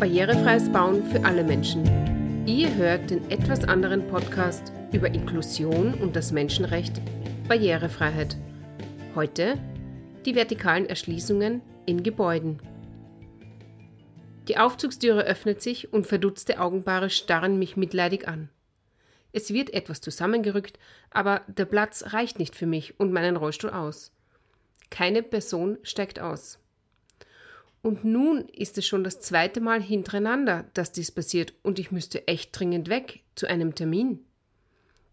Barrierefreies 0.00 0.72
Bauen 0.72 1.04
für 1.10 1.22
alle 1.26 1.44
Menschen. 1.44 1.84
Ihr 2.46 2.74
hört 2.74 3.10
den 3.10 3.30
etwas 3.30 3.64
anderen 3.64 4.08
Podcast 4.08 4.72
über 4.92 5.08
Inklusion 5.08 5.92
und 5.92 6.16
das 6.16 6.32
Menschenrecht 6.32 7.02
Barrierefreiheit. 7.48 8.38
Heute 9.14 9.58
die 10.24 10.34
vertikalen 10.34 10.86
Erschließungen 10.86 11.60
in 11.84 12.02
Gebäuden. 12.02 12.62
Die 14.48 14.56
Aufzugstüre 14.56 15.24
öffnet 15.24 15.60
sich 15.60 15.92
und 15.92 16.06
verdutzte 16.06 16.60
Augenpaare 16.60 17.10
starren 17.10 17.58
mich 17.58 17.76
mitleidig 17.76 18.26
an. 18.26 18.48
Es 19.32 19.52
wird 19.52 19.74
etwas 19.74 20.00
zusammengerückt, 20.00 20.78
aber 21.10 21.42
der 21.46 21.66
Platz 21.66 22.14
reicht 22.14 22.38
nicht 22.38 22.56
für 22.56 22.66
mich 22.66 22.98
und 22.98 23.12
meinen 23.12 23.36
Rollstuhl 23.36 23.68
aus. 23.68 24.12
Keine 24.88 25.22
Person 25.22 25.76
steigt 25.82 26.20
aus. 26.20 26.59
Und 27.82 28.04
nun 28.04 28.46
ist 28.48 28.76
es 28.76 28.86
schon 28.86 29.04
das 29.04 29.20
zweite 29.20 29.60
Mal 29.60 29.80
hintereinander, 29.80 30.66
dass 30.74 30.92
dies 30.92 31.10
passiert 31.10 31.54
und 31.62 31.78
ich 31.78 31.90
müsste 31.90 32.28
echt 32.28 32.58
dringend 32.58 32.88
weg 32.88 33.22
zu 33.34 33.46
einem 33.48 33.74
Termin. 33.74 34.20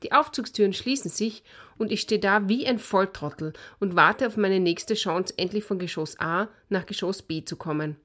Die 0.04 0.12
Aufzugstüren 0.12 0.74
schließen 0.74 1.10
sich 1.10 1.44
und 1.78 1.92
ich 1.92 2.02
stehe 2.02 2.20
da 2.20 2.50
wie 2.50 2.68
ein 2.68 2.78
Volltrottel 2.78 3.54
und 3.80 3.96
warte 3.96 4.28
auf 4.28 4.38
meine 4.38 4.60
nächste 4.60 4.94
Chance, 4.94 5.34
endlich 5.38 5.64
von 5.64 5.80
Geschoss 5.80 6.20
A 6.20 6.50
nach 6.70 6.86
Geschoss 6.86 7.22
B 7.22 7.44
zu 7.44 7.56
kommen. 7.56 7.96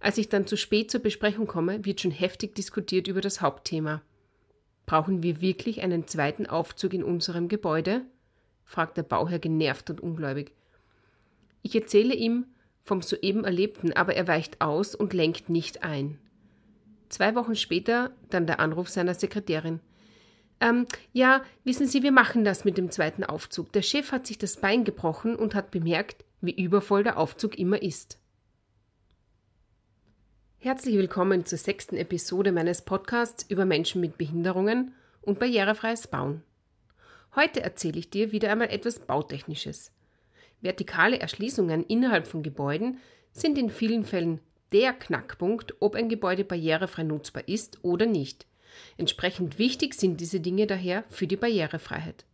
Als 0.00 0.18
ich 0.18 0.28
dann 0.28 0.46
zu 0.46 0.56
spät 0.56 0.90
zur 0.90 1.00
Besprechung 1.00 1.46
komme, 1.46 1.84
wird 1.84 2.00
schon 2.00 2.10
heftig 2.10 2.54
diskutiert 2.54 3.08
über 3.08 3.20
das 3.20 3.40
Hauptthema. 3.40 4.02
Brauchen 4.84 5.22
wir 5.22 5.40
wirklich 5.40 5.80
einen 5.82 6.06
zweiten 6.06 6.46
Aufzug 6.46 6.92
in 6.92 7.04
unserem 7.04 7.48
Gebäude? 7.48 8.02
fragt 8.64 8.98
der 8.98 9.02
Bauherr 9.02 9.38
genervt 9.38 9.88
und 9.88 10.00
ungläubig. 10.00 10.52
Ich 11.62 11.74
erzähle 11.74 12.14
ihm 12.14 12.46
vom 12.88 13.02
soeben 13.02 13.44
Erlebten, 13.44 13.92
aber 13.92 14.16
er 14.16 14.26
weicht 14.26 14.60
aus 14.60 14.94
und 14.94 15.12
lenkt 15.12 15.48
nicht 15.48 15.84
ein. 15.84 16.18
Zwei 17.08 17.34
Wochen 17.34 17.54
später 17.54 18.10
dann 18.30 18.46
der 18.46 18.60
Anruf 18.60 18.88
seiner 18.88 19.14
Sekretärin. 19.14 19.80
Ähm, 20.60 20.86
ja, 21.12 21.42
wissen 21.64 21.86
Sie, 21.86 22.02
wir 22.02 22.12
machen 22.12 22.44
das 22.44 22.64
mit 22.64 22.76
dem 22.76 22.90
zweiten 22.90 23.22
Aufzug. 23.22 23.72
Der 23.72 23.82
Chef 23.82 24.10
hat 24.10 24.26
sich 24.26 24.38
das 24.38 24.56
Bein 24.56 24.84
gebrochen 24.84 25.36
und 25.36 25.54
hat 25.54 25.70
bemerkt, 25.70 26.24
wie 26.40 26.50
übervoll 26.50 27.04
der 27.04 27.18
Aufzug 27.18 27.58
immer 27.58 27.80
ist. 27.80 28.18
Herzlich 30.58 30.96
willkommen 30.96 31.46
zur 31.46 31.58
sechsten 31.58 31.96
Episode 31.96 32.50
meines 32.50 32.82
Podcasts 32.82 33.44
über 33.48 33.64
Menschen 33.64 34.00
mit 34.00 34.18
Behinderungen 34.18 34.92
und 35.20 35.38
barrierefreies 35.38 36.08
Bauen. 36.08 36.42
Heute 37.36 37.62
erzähle 37.62 37.98
ich 37.98 38.10
dir 38.10 38.32
wieder 38.32 38.50
einmal 38.50 38.70
etwas 38.70 38.98
Bautechnisches. 38.98 39.92
Vertikale 40.60 41.20
Erschließungen 41.20 41.84
innerhalb 41.84 42.26
von 42.26 42.42
Gebäuden 42.42 42.98
sind 43.32 43.58
in 43.58 43.70
vielen 43.70 44.04
Fällen 44.04 44.40
der 44.72 44.92
Knackpunkt, 44.92 45.74
ob 45.80 45.94
ein 45.94 46.08
Gebäude 46.08 46.44
barrierefrei 46.44 47.04
nutzbar 47.04 47.46
ist 47.46 47.82
oder 47.82 48.06
nicht. 48.06 48.46
Entsprechend 48.96 49.58
wichtig 49.58 49.94
sind 49.94 50.20
diese 50.20 50.40
Dinge 50.40 50.66
daher 50.66 51.04
für 51.08 51.26
die 51.26 51.36
Barrierefreiheit. 51.36 52.24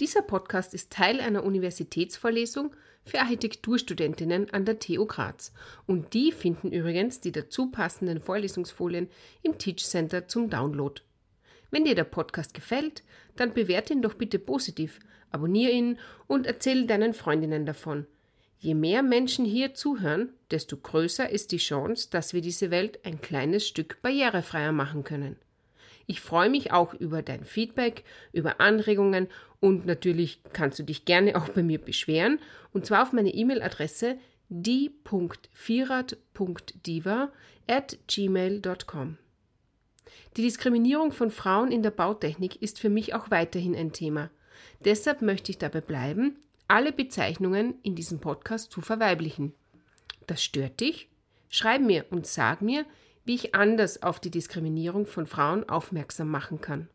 Dieser 0.00 0.22
Podcast 0.22 0.74
ist 0.74 0.90
Teil 0.90 1.20
einer 1.20 1.44
Universitätsvorlesung 1.44 2.74
für 3.04 3.20
Architekturstudentinnen 3.20 4.50
an 4.50 4.64
der 4.64 4.78
TU 4.78 5.06
Graz. 5.06 5.52
Und 5.86 6.14
die 6.14 6.32
finden 6.32 6.70
übrigens 6.72 7.20
die 7.20 7.32
dazu 7.32 7.70
passenden 7.70 8.20
Vorlesungsfolien 8.20 9.08
im 9.42 9.58
Teach 9.58 9.84
Center 9.84 10.28
zum 10.28 10.50
Download. 10.50 11.02
Wenn 11.72 11.84
dir 11.86 11.96
der 11.96 12.04
Podcast 12.04 12.54
gefällt, 12.54 13.02
dann 13.34 13.52
bewerte 13.54 13.94
ihn 13.94 14.02
doch 14.02 14.14
bitte 14.14 14.38
positiv, 14.38 15.00
abonniere 15.30 15.72
ihn 15.72 15.98
und 16.28 16.46
erzähle 16.46 16.86
deinen 16.86 17.14
Freundinnen 17.14 17.66
davon. 17.66 18.06
Je 18.58 18.74
mehr 18.74 19.02
Menschen 19.02 19.46
hier 19.46 19.74
zuhören, 19.74 20.28
desto 20.52 20.76
größer 20.76 21.28
ist 21.28 21.50
die 21.50 21.56
Chance, 21.56 22.08
dass 22.10 22.32
wir 22.34 22.42
diese 22.42 22.70
Welt 22.70 23.04
ein 23.04 23.20
kleines 23.20 23.66
Stück 23.66 24.00
barrierefreier 24.02 24.70
machen 24.70 25.02
können. 25.02 25.34
Ich 26.06 26.20
freue 26.20 26.50
mich 26.50 26.72
auch 26.72 26.94
über 26.94 27.22
dein 27.22 27.44
Feedback, 27.44 28.04
über 28.32 28.60
Anregungen 28.60 29.28
und 29.58 29.86
natürlich 29.86 30.42
kannst 30.52 30.78
du 30.78 30.82
dich 30.82 31.06
gerne 31.06 31.36
auch 31.36 31.48
bei 31.48 31.62
mir 31.62 31.78
beschweren 31.78 32.38
und 32.72 32.84
zwar 32.84 33.02
auf 33.02 33.12
meine 33.12 33.32
E-Mail-Adresse 33.32 34.18
die.vierat.diva 34.50 37.32
at 37.66 37.98
gmail.com. 38.06 39.16
Die 40.36 40.42
Diskriminierung 40.42 41.12
von 41.12 41.30
Frauen 41.30 41.70
in 41.70 41.82
der 41.82 41.90
Bautechnik 41.90 42.60
ist 42.62 42.78
für 42.78 42.88
mich 42.88 43.14
auch 43.14 43.30
weiterhin 43.30 43.76
ein 43.76 43.92
Thema. 43.92 44.30
Deshalb 44.84 45.22
möchte 45.22 45.50
ich 45.50 45.58
dabei 45.58 45.80
bleiben, 45.80 46.38
alle 46.68 46.92
Bezeichnungen 46.92 47.74
in 47.82 47.94
diesem 47.94 48.18
Podcast 48.18 48.72
zu 48.72 48.80
verweiblichen. 48.80 49.52
Das 50.26 50.42
stört 50.42 50.80
dich? 50.80 51.08
Schreib 51.48 51.82
mir 51.82 52.06
und 52.10 52.26
sag 52.26 52.62
mir, 52.62 52.86
wie 53.24 53.34
ich 53.34 53.54
anders 53.54 54.02
auf 54.02 54.20
die 54.20 54.30
Diskriminierung 54.30 55.06
von 55.06 55.26
Frauen 55.26 55.68
aufmerksam 55.68 56.28
machen 56.28 56.60
kann. 56.60 56.88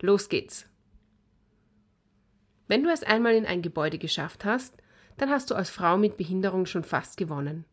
Los 0.00 0.28
geht's! 0.28 0.66
Wenn 2.68 2.84
du 2.84 2.90
es 2.90 3.02
einmal 3.02 3.34
in 3.34 3.44
ein 3.44 3.60
Gebäude 3.60 3.98
geschafft 3.98 4.44
hast, 4.44 4.74
dann 5.18 5.30
hast 5.30 5.50
du 5.50 5.54
als 5.54 5.68
Frau 5.68 5.98
mit 5.98 6.16
Behinderung 6.16 6.66
schon 6.66 6.84
fast 6.84 7.16
gewonnen. 7.16 7.64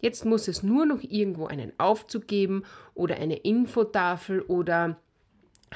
Jetzt 0.00 0.24
muss 0.24 0.48
es 0.48 0.62
nur 0.62 0.86
noch 0.86 1.02
irgendwo 1.02 1.46
einen 1.46 1.72
Aufzug 1.78 2.26
geben 2.26 2.64
oder 2.94 3.16
eine 3.16 3.36
Infotafel 3.36 4.42
oder 4.42 5.00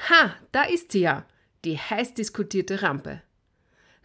Ha, 0.09 0.35
da 0.51 0.63
ist 0.63 0.91
sie 0.91 1.01
ja, 1.01 1.25
die 1.65 1.77
heiß 1.77 2.13
diskutierte 2.13 2.81
Rampe. 2.81 3.21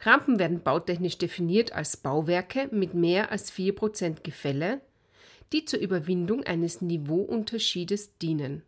Rampen 0.00 0.38
werden 0.38 0.60
bautechnisch 0.60 1.16
definiert 1.16 1.72
als 1.72 1.97
Bauwerke 1.97 2.69
mit 2.71 2.94
mehr 2.94 3.31
als 3.31 3.53
4% 3.53 4.22
Gefälle, 4.22 4.81
die 5.53 5.65
zur 5.65 5.78
Überwindung 5.78 6.43
eines 6.44 6.82
Niveauunterschiedes 6.82 8.19
dienen. 8.19 8.62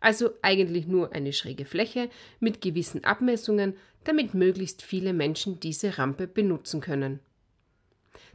Also 0.00 0.30
eigentlich 0.42 0.86
nur 0.86 1.12
eine 1.12 1.32
schräge 1.32 1.64
Fläche 1.64 2.10
mit 2.40 2.60
gewissen 2.60 3.04
Abmessungen, 3.04 3.76
damit 4.04 4.34
möglichst 4.34 4.82
viele 4.82 5.12
Menschen 5.12 5.60
diese 5.60 5.96
Rampe 5.96 6.26
benutzen 6.26 6.80
können. 6.80 7.20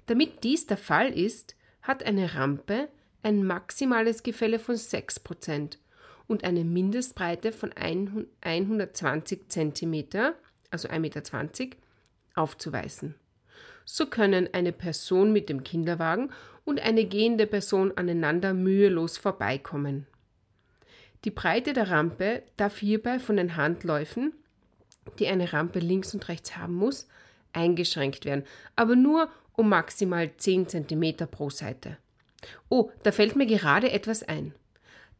Damit 0.06 0.46
dies 0.46 0.66
der 0.66 0.78
Fall 0.78 1.10
ist, 1.10 1.56
hat 1.88 2.03
eine 2.03 2.36
Rampe 2.36 2.90
ein 3.24 3.44
maximales 3.44 4.24
Gefälle 4.24 4.59
von 4.59 4.75
6% 4.75 5.78
und 6.28 6.44
eine 6.44 6.64
Mindestbreite 6.64 7.52
von 7.52 7.72
120 8.42 9.50
cm, 9.50 10.06
also 10.70 10.88
1,20 10.88 10.98
Meter, 11.00 11.78
aufzuweisen. 12.36 13.16
So 13.86 14.06
können 14.06 14.50
eine 14.53 14.74
Person 14.74 15.31
mit 15.31 15.50
dem 15.50 15.64
Kinderwagen 15.64 16.31
und 16.66 16.81
eine 16.81 17.06
gehende 17.06 17.48
Person 17.48 17.94
aneinander 17.96 18.54
mühelos 18.54 19.18
vorbeikommen. 19.18 20.06
Die 21.24 21.31
Breite 21.31 21.74
der 21.74 21.90
Rampe 21.90 22.44
darf 22.58 22.78
hierbei 22.78 23.19
von 23.19 23.38
den 23.38 23.56
Handläufen, 23.56 24.34
die 25.19 25.28
eine 25.28 25.54
Rampe 25.54 25.80
links 25.80 26.14
und 26.14 26.28
rechts 26.28 26.58
haben 26.58 26.75
muss, 26.75 27.08
eingeschränkt 27.54 28.25
werden, 28.25 28.44
aber 28.75 28.96
nur 28.96 29.31
um 29.57 29.68
maximal 29.68 30.31
10 30.38 30.69
cm 30.69 31.28
pro 31.29 31.50
Seite. 31.50 31.97
Oh, 32.69 32.91
da 33.03 33.12
fällt 33.12 33.35
mir 33.35 33.45
gerade 33.45 33.91
etwas 33.91 34.23
ein. 34.23 34.53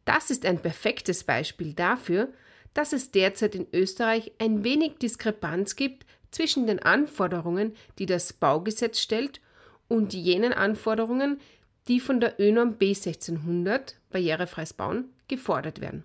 Das 0.06 0.32
ist 0.32 0.46
ein 0.46 0.60
perfektes 0.60 1.26
Beispiel 1.26 1.74
dafür, 1.74 2.30
dass 2.74 2.94
es 2.94 3.12
derzeit 3.12 3.56
in 3.56 3.68
Österreich 3.74 4.32
ein 4.40 4.64
wenig 4.64 5.00
Diskrepanz 5.00 5.76
gibt 5.76 6.06
zwischen 6.32 6.68
den 6.68 6.80
Anforderungen, 6.80 7.74
die 8.00 8.06
das 8.06 8.32
Baugesetz 8.32 9.00
stellt, 9.00 9.42
und 9.90 10.14
jenen 10.14 10.54
Anforderungen, 10.54 11.40
die 11.88 12.00
von 12.00 12.20
der 12.20 12.40
ÖNORM 12.40 12.76
B1600 12.78 13.96
barrierefreies 14.12 14.74
Bauen 14.74 15.06
gefordert 15.28 15.82
werden. 15.82 16.04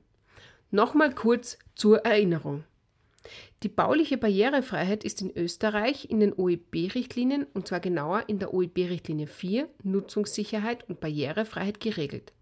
Nochmal 0.71 1.15
kurz 1.15 1.59
zur 1.75 1.99
Erinnerung. 2.07 2.65
Die 3.63 3.69
bauliche 3.69 4.17
Barrierefreiheit 4.17 5.05
ist 5.05 5.21
in 5.21 5.37
Österreich 5.37 6.11
in 6.11 6.21
den 6.21 6.33
OEB-Richtlinien 6.33 7.47
und 7.55 7.69
zwar 7.69 7.81
genauer 7.81 8.25
in 8.29 8.39
der 8.39 8.53
OEB-Richtlinie 8.53 9.27
4 9.27 9.69
Nutzungssicherheit 9.85 10.89
und 10.89 11.01
Barrierefreiheit 11.01 11.81
geregelt. 11.81 12.33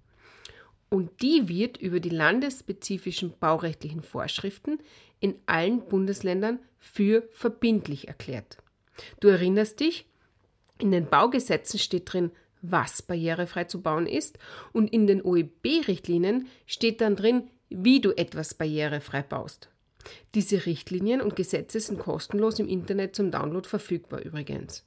Und 0.88 1.22
die 1.22 1.48
wird 1.48 1.76
über 1.76 2.00
die 2.00 2.08
landesspezifischen 2.08 3.34
baurechtlichen 3.38 4.02
Vorschriften 4.02 4.78
in 5.20 5.36
allen 5.46 5.86
Bundesländern 5.86 6.58
für 6.78 7.28
verbindlich 7.30 8.08
erklärt. 8.08 8.58
Du 9.20 9.28
erinnerst 9.28 9.80
dich, 9.80 10.06
in 10.78 10.90
den 10.90 11.06
Baugesetzen 11.06 11.78
steht 11.78 12.12
drin, 12.12 12.32
was 12.62 13.02
barrierefrei 13.02 13.64
zu 13.64 13.82
bauen 13.82 14.06
ist, 14.06 14.38
und 14.72 14.92
in 14.92 15.06
den 15.06 15.22
OEB-Richtlinien 15.22 16.48
steht 16.66 17.00
dann 17.00 17.16
drin, 17.16 17.50
wie 17.68 18.00
du 18.00 18.10
etwas 18.10 18.54
barrierefrei 18.54 19.22
baust. 19.22 19.70
Diese 20.34 20.66
Richtlinien 20.66 21.20
und 21.20 21.36
Gesetze 21.36 21.80
sind 21.80 21.98
kostenlos 21.98 22.58
im 22.58 22.68
Internet 22.68 23.14
zum 23.16 23.30
Download 23.30 23.68
verfügbar 23.68 24.20
übrigens. 24.20 24.84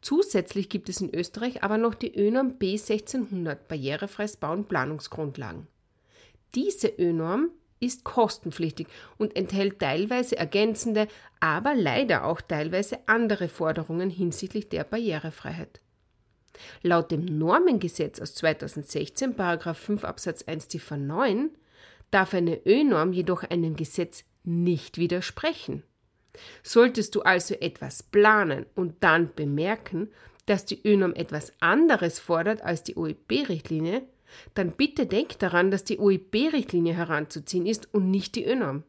Zusätzlich 0.00 0.68
gibt 0.68 0.88
es 0.88 1.00
in 1.00 1.12
Österreich 1.12 1.62
aber 1.62 1.76
noch 1.76 1.94
die 1.94 2.14
ÖNORM 2.16 2.58
B1600 2.58 3.56
barrierefreies 3.68 4.36
Bauen 4.36 4.64
Planungsgrundlagen. 4.64 5.66
Diese 6.54 6.88
ÖNORM 6.88 7.50
ist 7.80 8.04
kostenpflichtig 8.04 8.88
und 9.18 9.36
enthält 9.36 9.78
teilweise 9.78 10.36
ergänzende, 10.36 11.08
aber 11.40 11.74
leider 11.74 12.24
auch 12.24 12.40
teilweise 12.40 12.98
andere 13.06 13.48
Forderungen 13.48 14.10
hinsichtlich 14.10 14.68
der 14.68 14.84
Barrierefreiheit. 14.84 15.80
Laut 16.82 17.10
dem 17.10 17.24
Normengesetz 17.24 18.20
aus 18.20 18.34
2016, 18.34 19.34
5 19.34 20.04
Absatz 20.04 20.42
1 20.42 20.68
Ziffer 20.68 20.96
9, 20.96 21.50
darf 22.10 22.34
eine 22.34 22.66
Ö-Norm 22.66 23.12
jedoch 23.12 23.44
einem 23.44 23.76
Gesetz 23.76 24.24
nicht 24.44 24.98
widersprechen. 24.98 25.82
Solltest 26.62 27.14
du 27.14 27.22
also 27.22 27.54
etwas 27.54 28.02
planen 28.02 28.66
und 28.74 28.94
dann 29.00 29.34
bemerken, 29.34 30.08
dass 30.46 30.64
die 30.64 30.80
ÖNOM 30.86 31.14
etwas 31.14 31.52
anderes 31.60 32.18
fordert 32.18 32.62
als 32.62 32.82
die 32.82 32.96
OEB-Richtlinie, 32.96 34.02
dann 34.54 34.72
bitte 34.72 35.06
denk 35.06 35.38
daran, 35.38 35.70
dass 35.70 35.84
die 35.84 35.98
OEB-Richtlinie 35.98 36.94
heranzuziehen 36.94 37.66
ist 37.66 37.92
und 37.92 38.10
nicht 38.10 38.34
die 38.34 38.46
ÖNOM. 38.46 38.82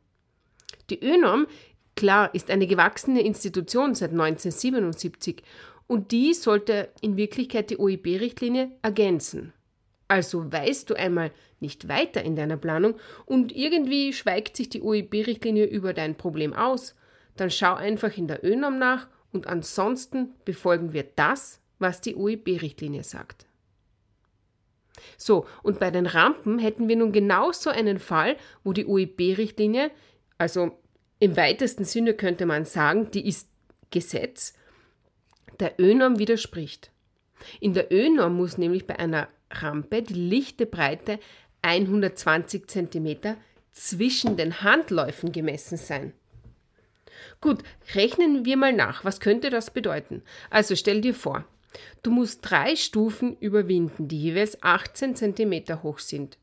Die 0.90 1.04
ÖNOM, 1.04 1.48
klar, 1.96 2.34
ist 2.34 2.50
eine 2.50 2.68
gewachsene 2.68 3.22
Institution 3.22 3.96
seit 3.96 4.12
1977 4.12 5.44
und 5.88 6.12
die 6.12 6.34
sollte 6.34 6.90
in 7.02 7.18
Wirklichkeit 7.18 7.70
die 7.70 7.78
OEB-Richtlinie 7.78 8.72
ergänzen. 8.82 9.54
Also 10.10 10.52
weißt 10.52 10.90
du 10.90 10.96
einmal 10.96 11.32
nicht 11.60 11.88
weiter 11.88 12.24
in 12.24 12.36
deiner 12.36 12.58
Planung 12.58 12.96
und 13.26 13.56
irgendwie 13.56 14.12
schweigt 14.12 14.58
sich 14.58 14.68
die 14.68 14.82
OEB-Richtlinie 14.82 15.66
über 15.66 15.94
dein 15.94 16.16
Problem 16.16 16.52
aus, 16.52 16.96
dann 17.38 17.52
schau 17.52 17.76
einfach 17.76 18.18
in 18.18 18.28
der 18.28 18.44
ÖNOM 18.44 18.80
nach 18.80 19.08
und 19.32 19.46
ansonsten 19.46 20.34
befolgen 20.46 20.94
wir 20.94 21.04
das, 21.04 21.62
was 21.78 22.02
die 22.02 22.16
OEB-Richtlinie 22.16 23.04
sagt. 23.04 23.46
So, 25.16 25.46
und 25.62 25.80
bei 25.80 25.92
den 25.92 26.08
Rampen 26.08 26.58
hätten 26.58 26.88
wir 26.88 26.96
nun 26.96 27.12
genauso 27.12 27.70
einen 27.70 28.00
Fall, 28.00 28.36
wo 28.64 28.74
die 28.74 28.88
OEB-Richtlinie, 28.88 29.92
also 30.40 30.80
im 31.20 31.38
weitesten 31.38 31.86
Sinne 31.86 32.16
könnte 32.16 32.48
man 32.48 32.66
sagen, 32.66 33.12
die 33.12 33.28
ist 33.28 33.48
Gesetz, 33.92 34.56
der 35.60 35.80
ÖNORM 35.80 36.18
widerspricht. 36.18 36.92
In 37.60 37.76
der 37.76 37.92
ÖNORM 37.94 38.36
muss 38.36 38.58
nämlich 38.58 38.88
bei 38.88 38.98
einer 38.98 39.28
Rampe 39.50 40.02
die 40.02 40.14
lichte 40.14 40.66
Breite 40.66 41.20
120 41.62 42.68
cm 42.68 43.36
zwischen 43.72 44.38
den 44.38 44.62
Handläufen 44.62 45.32
gemessen 45.32 45.78
sein. 45.78 46.14
Gut, 47.42 47.64
rechnen 47.96 48.46
wir 48.46 48.58
mal 48.58 48.74
nach. 48.74 49.04
Was 49.06 49.20
könnte 49.20 49.50
das 49.50 49.72
bedeuten? 49.72 50.22
Also 50.50 50.76
stell 50.76 51.02
dir 51.02 51.14
vor, 51.14 51.46
du 52.04 52.12
musst 52.12 52.40
drei 52.44 52.76
Stufen 52.76 53.38
überwinden, 53.38 54.08
die 54.08 54.22
jeweils 54.22 54.62
18 54.64 55.16
cm 55.16 55.84
hoch 55.84 56.00
sind. 56.00 56.38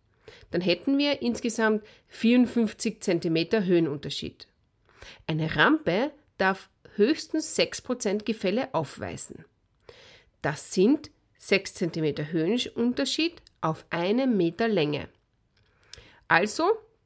Dann 0.51 0.61
hätten 0.61 0.99
wir 0.99 1.23
insgesamt 1.23 1.85
54 2.09 3.01
cm 3.01 3.65
Höhenunterschied. 3.65 4.47
Eine 5.27 5.57
Rampe 5.57 6.11
darf 6.39 6.69
höchstens 6.97 7.59
6% 7.59 8.25
Gefälle 8.25 8.73
aufweisen. 8.75 9.45
Das 10.43 10.73
sind 10.73 11.11
6 11.47 11.75
cm 11.75 12.33
Höhenunterschied 12.33 13.41
auf 13.61 13.87
einem 13.91 14.37
Meter 14.37 14.67
Länge. 14.67 15.09
Also, 16.27 16.65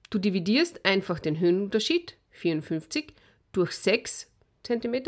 du 0.08 0.18
dividierst 0.18 0.86
einfach 0.86 1.18
den 1.18 1.38
Höhenunterschied 1.38 2.16
54 2.30 3.12
durch 3.52 3.72
6 3.72 4.30
cm 4.62 5.02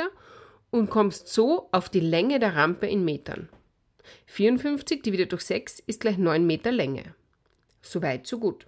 und 0.70 0.90
kommst 0.90 1.29
so 1.29 1.70
auf 1.73 1.88
die 1.88 2.00
Länge 2.00 2.40
der 2.40 2.56
Rampe 2.56 2.87
in 2.87 3.06
Metern. 3.06 3.49
54 4.26 5.00
dividiert 5.00 5.32
durch 5.32 5.44
6 5.44 5.79
ist 5.87 6.00
gleich 6.00 6.19
9 6.19 6.46
Meter 6.46 6.70
Länge. 6.70 7.14
Soweit, 7.81 8.26
so 8.26 8.38
gut. 8.38 8.67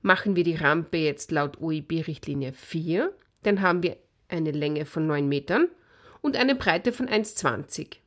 Machen 0.00 0.34
wir 0.34 0.44
die 0.44 0.54
Rampe 0.54 0.96
jetzt 0.96 1.30
laut 1.30 1.60
OIB-Richtlinie 1.60 2.54
4, 2.54 3.12
dann 3.42 3.60
haben 3.60 3.82
wir 3.82 3.98
eine 4.28 4.52
Länge 4.52 4.86
von 4.86 5.06
9 5.06 5.28
Metern 5.28 5.68
und 6.22 6.36
eine 6.36 6.54
Breite 6.54 6.90
von 6.90 7.06
1,20. 7.06 7.98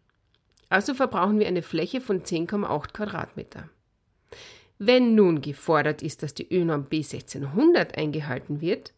Also 0.71 0.93
verbrauchen 0.93 1.37
wir 1.37 1.47
eine 1.47 1.63
Fläche 1.63 1.99
von 1.99 2.21
10,8 2.21 2.93
Quadratmeter. 2.93 3.67
Wenn 4.79 5.15
nun 5.15 5.41
gefordert 5.41 6.01
ist, 6.01 6.23
dass 6.23 6.33
die 6.33 6.49
ÖNORM 6.49 6.87
B1600 6.89 7.95
eingehalten 7.95 8.61
wird, 8.61 8.93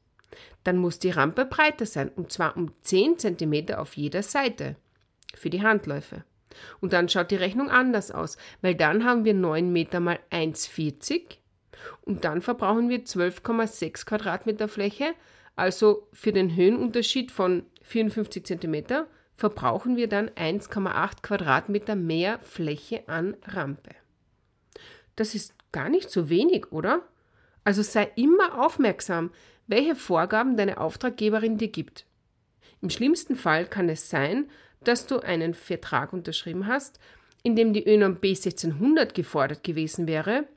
dann 0.63 0.77
muss 0.77 0.99
die 0.99 1.09
Rampe 1.09 1.45
breiter 1.45 1.87
sein, 1.87 2.09
und 2.09 2.31
zwar 2.31 2.55
um 2.57 2.71
10 2.83 3.17
cm 3.17 3.73
auf 3.73 3.97
jeder 3.97 4.21
Seite 4.21 4.75
für 5.33 5.49
die 5.49 5.63
Handläufe. 5.63 6.23
Und 6.79 6.93
dann 6.93 7.09
schaut 7.09 7.31
die 7.31 7.37
Rechnung 7.37 7.71
anders 7.71 8.11
aus, 8.11 8.37
weil 8.61 8.75
dann 8.75 9.03
haben 9.03 9.25
wir 9.25 9.33
9 9.33 9.73
Meter 9.73 9.99
mal 9.99 10.19
1,40 10.29 11.37
und 12.01 12.23
dann 12.23 12.43
verbrauchen 12.43 12.89
wir 12.89 12.99
12,6 12.99 14.05
Quadratmeter 14.05 14.67
Fläche. 14.67 15.15
Also 15.55 16.07
für 16.13 16.33
den 16.33 16.55
Höhenunterschied 16.55 17.31
von 17.31 17.65
54 17.81 18.45
cm 18.45 19.05
verbrauchen 19.43 19.97
wir 19.97 20.07
dann 20.07 20.29
1,8 20.29 21.21
Quadratmeter 21.21 21.97
mehr 21.97 22.39
Fläche 22.39 23.03
an 23.09 23.35
Rampe. 23.45 23.89
Das 25.17 25.35
ist 25.35 25.53
gar 25.73 25.89
nicht 25.89 26.09
so 26.09 26.29
wenig, 26.29 26.71
oder? 26.71 27.01
Also 27.65 27.81
sei 27.81 28.09
immer 28.15 28.63
aufmerksam, 28.63 29.31
welche 29.67 29.95
Vorgaben 29.95 30.55
deine 30.55 30.77
Auftraggeberin 30.77 31.57
dir 31.57 31.67
gibt. 31.67 32.05
Im 32.81 32.89
schlimmsten 32.89 33.35
Fall 33.35 33.65
kann 33.65 33.89
es 33.89 34.09
sein, 34.09 34.49
dass 34.85 35.07
du 35.07 35.19
einen 35.19 35.53
Vertrag 35.55 36.13
unterschrieben 36.13 36.65
hast, 36.65 37.01
in 37.43 37.57
dem 37.57 37.73
die 37.73 37.85
ÖNOM 37.85 38.19
B1600 38.19 39.13
gefordert 39.13 39.65
gewesen 39.65 40.07
wäre 40.07 40.47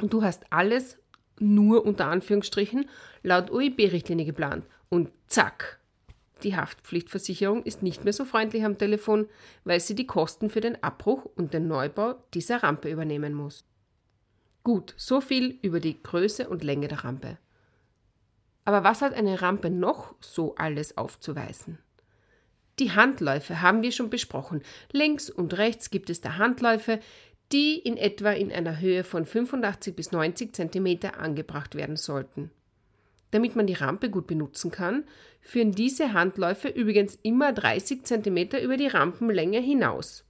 und 0.00 0.14
du 0.14 0.22
hast 0.22 0.50
alles 0.50 0.96
nur 1.40 1.84
unter 1.84 2.06
Anführungsstrichen 2.06 2.88
laut 3.22 3.50
OEB-Richtlinie 3.50 4.24
geplant 4.24 4.64
und 4.88 5.10
zack, 5.26 5.78
die 6.42 6.56
Haftpflichtversicherung 6.56 7.62
ist 7.62 7.82
nicht 7.82 8.04
mehr 8.04 8.12
so 8.12 8.24
freundlich 8.24 8.64
am 8.64 8.76
Telefon, 8.76 9.28
weil 9.64 9.80
sie 9.80 9.94
die 9.94 10.06
Kosten 10.06 10.50
für 10.50 10.60
den 10.60 10.82
Abbruch 10.82 11.24
und 11.36 11.54
den 11.54 11.68
Neubau 11.68 12.14
dieser 12.34 12.62
Rampe 12.62 12.90
übernehmen 12.90 13.34
muss. 13.34 13.64
Gut, 14.62 14.94
so 14.96 15.20
viel 15.20 15.58
über 15.62 15.80
die 15.80 16.02
Größe 16.02 16.48
und 16.48 16.64
Länge 16.64 16.88
der 16.88 17.04
Rampe. 17.04 17.38
Aber 18.64 18.82
was 18.82 19.02
hat 19.02 19.14
eine 19.14 19.42
Rampe 19.42 19.70
noch 19.70 20.14
so 20.20 20.54
alles 20.56 20.96
aufzuweisen? 20.96 21.78
Die 22.78 22.92
Handläufe 22.92 23.60
haben 23.60 23.82
wir 23.82 23.92
schon 23.92 24.10
besprochen. 24.10 24.62
Links 24.90 25.30
und 25.30 25.56
rechts 25.58 25.90
gibt 25.90 26.10
es 26.10 26.20
da 26.20 26.38
Handläufe, 26.38 26.98
die 27.52 27.78
in 27.78 27.96
etwa 27.96 28.30
in 28.30 28.50
einer 28.50 28.80
Höhe 28.80 29.04
von 29.04 29.26
85 29.26 29.94
bis 29.94 30.12
90 30.12 30.54
cm 30.54 30.98
angebracht 31.16 31.74
werden 31.74 31.96
sollten. 31.96 32.50
Damit 33.34 33.56
man 33.56 33.66
die 33.66 33.72
Rampe 33.72 34.10
gut 34.10 34.28
benutzen 34.28 34.70
kann, 34.70 35.02
führen 35.40 35.72
diese 35.72 36.12
Handläufe 36.12 36.68
übrigens 36.68 37.18
immer 37.24 37.52
30 37.52 38.04
cm 38.04 38.62
über 38.62 38.76
die 38.76 38.86
Rampenlänge 38.86 39.58
hinaus. 39.58 40.24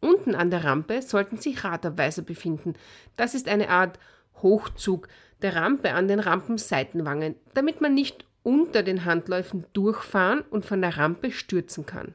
Unten 0.00 0.34
an 0.34 0.50
der 0.50 0.64
Rampe 0.64 1.00
sollten 1.00 1.36
sich 1.36 1.62
Radabweiser 1.62 2.22
befinden. 2.22 2.74
Das 3.14 3.36
ist 3.36 3.46
eine 3.46 3.68
Art 3.68 4.00
Hochzug, 4.42 5.06
der 5.42 5.54
Rampe 5.54 5.92
an 5.92 6.08
den 6.08 6.18
Rampenseitenwangen, 6.18 7.36
damit 7.54 7.80
man 7.80 7.94
nicht 7.94 8.24
unter 8.42 8.82
den 8.82 9.04
Handläufen 9.04 9.66
durchfahren 9.72 10.40
und 10.40 10.66
von 10.66 10.80
der 10.80 10.96
Rampe 10.96 11.30
stürzen 11.30 11.86
kann. 11.86 12.14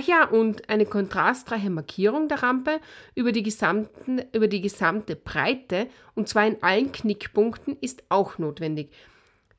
Ach 0.00 0.06
ja, 0.06 0.28
und 0.28 0.68
eine 0.68 0.86
kontrastreiche 0.86 1.70
Markierung 1.70 2.28
der 2.28 2.44
Rampe 2.44 2.78
über 3.16 3.32
die, 3.32 3.42
gesamten, 3.42 4.22
über 4.32 4.46
die 4.46 4.60
gesamte 4.60 5.16
Breite, 5.16 5.88
und 6.14 6.28
zwar 6.28 6.46
in 6.46 6.62
allen 6.62 6.92
Knickpunkten, 6.92 7.76
ist 7.80 8.04
auch 8.08 8.38
notwendig. 8.38 8.92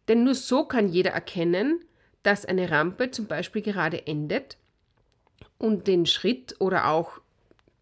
Denn 0.07 0.23
nur 0.23 0.35
so 0.35 0.63
kann 0.63 0.87
jeder 0.87 1.11
erkennen, 1.11 1.83
dass 2.23 2.45
eine 2.45 2.71
Rampe 2.71 3.11
zum 3.11 3.27
Beispiel 3.27 3.61
gerade 3.61 4.07
endet 4.07 4.55
und 5.57 5.87
den 5.87 6.05
Schritt 6.05 6.55
oder 6.59 6.87
auch 6.87 7.19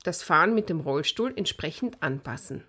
das 0.04 0.24
Fahren 0.24 0.56
mit 0.56 0.68
dem 0.70 0.80
Rollstuhl 0.80 1.34
entsprechend 1.36 2.02
anpassen. 2.02 2.64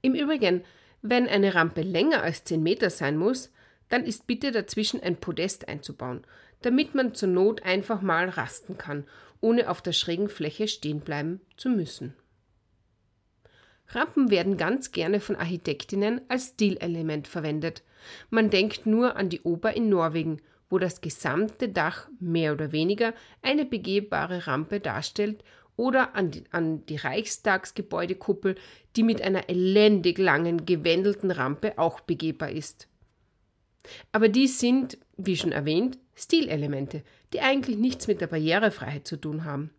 Im 0.00 0.14
Übrigen, 0.14 0.62
wenn 1.02 1.26
eine 1.26 1.56
Rampe 1.56 1.82
länger 1.82 2.22
als 2.22 2.44
10 2.44 2.62
Meter 2.62 2.90
sein 2.90 3.16
muss, 3.16 3.50
dann 3.88 4.04
ist 4.04 4.28
bitte 4.28 4.52
dazwischen 4.52 5.02
ein 5.02 5.16
Podest 5.16 5.66
einzubauen, 5.66 6.24
damit 6.62 6.94
man 6.94 7.14
zur 7.14 7.28
Not 7.28 7.62
einfach 7.62 8.02
mal 8.02 8.28
rasten 8.28 8.78
kann, 8.78 9.06
ohne 9.40 9.70
auf 9.70 9.82
der 9.82 9.92
schrägen 9.92 10.28
Fläche 10.28 10.68
stehen 10.68 11.00
bleiben 11.00 11.40
zu 11.56 11.70
müssen. 11.70 12.14
Rampen 13.88 14.30
werden 14.30 14.56
ganz 14.56 14.92
gerne 14.92 15.20
von 15.20 15.36
Architektinnen 15.36 16.20
als 16.28 16.50
Stilelement 16.50 17.26
verwendet. 17.26 17.82
Man 18.28 18.50
denkt 18.50 18.86
nur 18.86 19.16
an 19.16 19.28
die 19.28 19.40
Oper 19.42 19.74
in 19.74 19.88
Norwegen, 19.88 20.40
wo 20.68 20.78
das 20.78 21.00
gesamte 21.00 21.68
Dach 21.68 22.08
mehr 22.20 22.52
oder 22.52 22.70
weniger 22.70 23.12
eine 23.42 23.64
begehbare 23.64 24.46
Rampe 24.46 24.78
darstellt 24.78 25.42
oder 25.76 26.14
an 26.14 26.30
die, 26.30 26.44
an 26.52 26.86
die 26.86 26.96
Reichstagsgebäudekuppel, 26.96 28.54
die 28.96 29.02
mit 29.02 29.22
einer 29.22 29.48
elendig 29.48 30.18
langen, 30.18 30.66
gewändelten 30.66 31.30
Rampe 31.30 31.78
auch 31.78 32.00
begehbar 32.00 32.50
ist. 32.50 32.86
Aber 34.12 34.28
die 34.28 34.46
sind, 34.46 34.98
wie 35.16 35.36
schon 35.36 35.52
erwähnt, 35.52 35.98
Stilelemente, 36.20 37.02
die 37.32 37.40
eigentlich 37.40 37.78
nichts 37.78 38.06
mit 38.06 38.20
der 38.20 38.26
Barrierefreiheit 38.26 39.06
zu 39.06 39.16
tun 39.16 39.44
haben. 39.44 39.70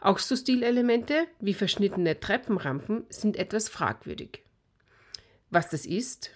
Auch 0.00 0.18
so 0.18 0.34
Stilelemente 0.36 1.26
wie 1.40 1.54
verschnittene 1.54 2.18
Treppenrampen 2.18 3.04
sind 3.08 3.36
etwas 3.36 3.68
fragwürdig. 3.68 4.42
Was 5.50 5.70
das 5.70 5.86
ist? 5.86 6.30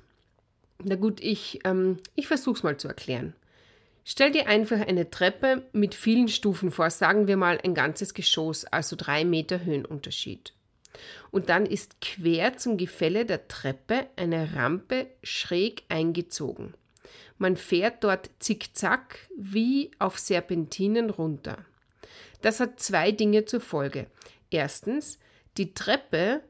Na 0.83 0.95
gut, 0.95 1.21
ich, 1.21 1.61
ähm, 1.64 1.99
ich 2.14 2.28
versuche 2.28 2.57
es 2.57 2.62
mal 2.62 2.76
zu 2.76 2.88
erklären. 2.88 3.35
Stell 4.04 4.33
dir 4.33 4.49
einfach 4.49 4.81
eine 4.81 5.11
Treppe 5.11 5.64
mit 5.73 5.95
vielen 5.95 6.28
Stufen 6.28 6.73
vor, 6.73 6.90
sagen 6.90 7.28
wir 7.28 7.37
mal 7.37 7.61
ein 7.62 7.75
ganzes 7.75 8.14
Geschoss, 8.14 8.64
also 8.64 8.97
drei 8.97 9.25
Meter 9.25 9.64
Höhenunterschied. 9.64 10.54
Und 11.31 11.49
dann 11.49 11.66
ist 11.66 12.00
quer 12.00 12.57
zum 12.57 12.76
Gefälle 12.76 13.25
der 13.25 13.49
Treppe 13.49 14.07
eine 14.16 14.54
Rampe 14.54 15.07
schräg 15.23 15.85
eingezogen. 15.88 16.75
Man 17.43 17.57
fährt 17.57 18.05
dort 18.05 18.31
zickzack 18.39 19.29
wie 19.37 19.91
auf 19.99 20.19
Serpentinen 20.19 21.11
runter. 21.11 21.59
Das 22.41 22.61
hat 22.61 22.81
zwei 22.81 23.11
Dinge 23.11 23.45
zur 23.45 23.61
Folge. 23.61 24.07
Erstens, 24.51 25.19
die 25.57 25.75
Treppe 25.75 26.43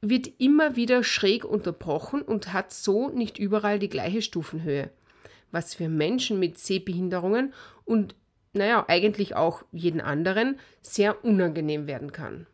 wird 0.00 0.28
immer 0.38 0.76
wieder 0.76 1.04
schräg 1.04 1.44
unterbrochen 1.44 2.22
und 2.22 2.52
hat 2.52 2.72
so 2.72 3.08
nicht 3.08 3.38
überall 3.38 3.78
die 3.78 3.88
gleiche 3.88 4.20
Stufenhöhe 4.20 4.90
was 5.56 5.74
für 5.74 5.88
Menschen 5.88 6.38
mit 6.38 6.58
Sehbehinderungen 6.58 7.54
und 7.84 8.14
naja, 8.52 8.84
eigentlich 8.88 9.36
auch 9.36 9.62
jeden 9.72 10.00
anderen 10.00 10.58
sehr 10.82 11.24
unangenehm 11.24 11.86
werden 11.86 12.12
kann. 12.12 12.46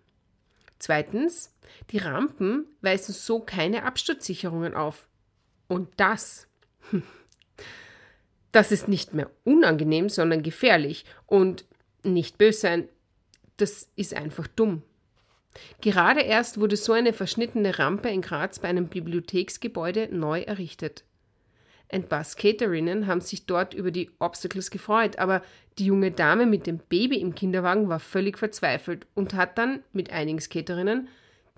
Zweitens, 0.79 1.52
die 1.91 1.99
Rampen 1.99 2.67
weisen 2.81 3.12
so 3.12 3.41
keine 3.41 3.85
Absturzsicherungen 3.85 4.75
auf. 4.75 5.09
Und 5.69 5.88
das, 5.97 6.49
das 8.52 8.71
ist 8.71 8.88
nicht 8.88 9.14
mehr 9.14 9.30
unangenehm, 9.44 10.09
sondern 10.09 10.42
gefährlich 10.42 11.04
und 11.26 11.64
nicht 12.02 12.38
böse 12.38 12.61
sein, 12.61 12.88
das 13.56 13.88
ist 13.97 14.14
einfach 14.14 14.47
dumm. 14.47 14.82
Gerade 15.80 16.21
erst 16.21 16.59
wurde 16.59 16.76
so 16.76 16.92
eine 16.92 17.12
verschnittene 17.12 17.78
Rampe 17.78 18.09
in 18.09 18.23
Graz 18.23 18.59
bei 18.59 18.68
einem 18.68 18.88
Bibliotheksgebäude 18.88 20.09
neu 20.11 20.40
errichtet. 20.42 21.04
Ein 21.90 22.09
paar 22.09 22.25
Skaterinnen 22.25 23.06
haben 23.06 23.21
sich 23.21 23.44
dort 23.44 23.75
über 23.75 23.90
die 23.90 24.11
Obstacles 24.18 24.71
gefreut, 24.71 25.18
aber 25.18 25.42
die 25.78 25.85
junge 25.85 26.11
Dame 26.11 26.47
mit 26.47 26.66
dem 26.66 26.78
Baby 26.78 27.18
im 27.21 27.35
Kinderwagen 27.35 27.88
war 27.88 28.00
völlig 28.00 28.38
verzweifelt 28.38 29.06
und 29.14 29.35
hat 29.35 29.59
dann 29.59 29.82
mit 29.92 30.11
einigen 30.11 30.40
Skaterinnen 30.40 31.09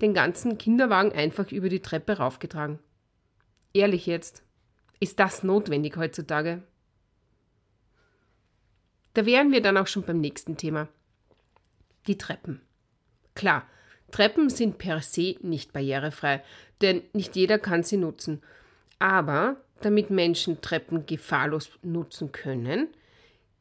den 0.00 0.12
ganzen 0.12 0.58
Kinderwagen 0.58 1.12
einfach 1.12 1.52
über 1.52 1.68
die 1.68 1.80
Treppe 1.80 2.14
raufgetragen. 2.18 2.80
Ehrlich 3.72 4.06
jetzt, 4.06 4.42
ist 4.98 5.20
das 5.20 5.44
notwendig 5.44 5.96
heutzutage? 5.96 6.62
Da 9.14 9.26
wären 9.26 9.52
wir 9.52 9.62
dann 9.62 9.76
auch 9.76 9.86
schon 9.86 10.02
beim 10.02 10.20
nächsten 10.20 10.56
Thema. 10.56 10.88
Die 12.06 12.18
Treppen. 12.18 12.60
Klar, 13.34 13.66
Treppen 14.10 14.50
sind 14.50 14.78
per 14.78 15.00
se 15.00 15.36
nicht 15.40 15.72
barrierefrei, 15.72 16.42
denn 16.82 17.02
nicht 17.12 17.34
jeder 17.34 17.58
kann 17.58 17.82
sie 17.82 17.96
nutzen. 17.96 18.42
Aber 18.98 19.56
damit 19.80 20.10
Menschen 20.10 20.60
Treppen 20.60 21.06
gefahrlos 21.06 21.70
nutzen 21.82 22.32
können, 22.32 22.88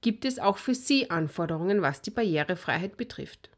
gibt 0.01 0.25
es 0.25 0.39
auch 0.39 0.57
für 0.57 0.75
sie 0.75 1.09
Anforderungen, 1.09 1.81
was 1.81 2.01
die 2.01 2.11
Barrierefreiheit 2.11 2.97
betrifft. 2.97 3.49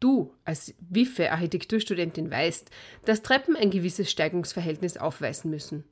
Du 0.00 0.34
als 0.44 0.74
WIFE 0.88 1.32
Architekturstudentin 1.32 2.30
weißt, 2.30 2.70
dass 3.04 3.22
Treppen 3.22 3.56
ein 3.56 3.70
gewisses 3.70 4.10
Steigungsverhältnis 4.10 4.96
aufweisen 4.96 5.50
müssen. 5.50 5.84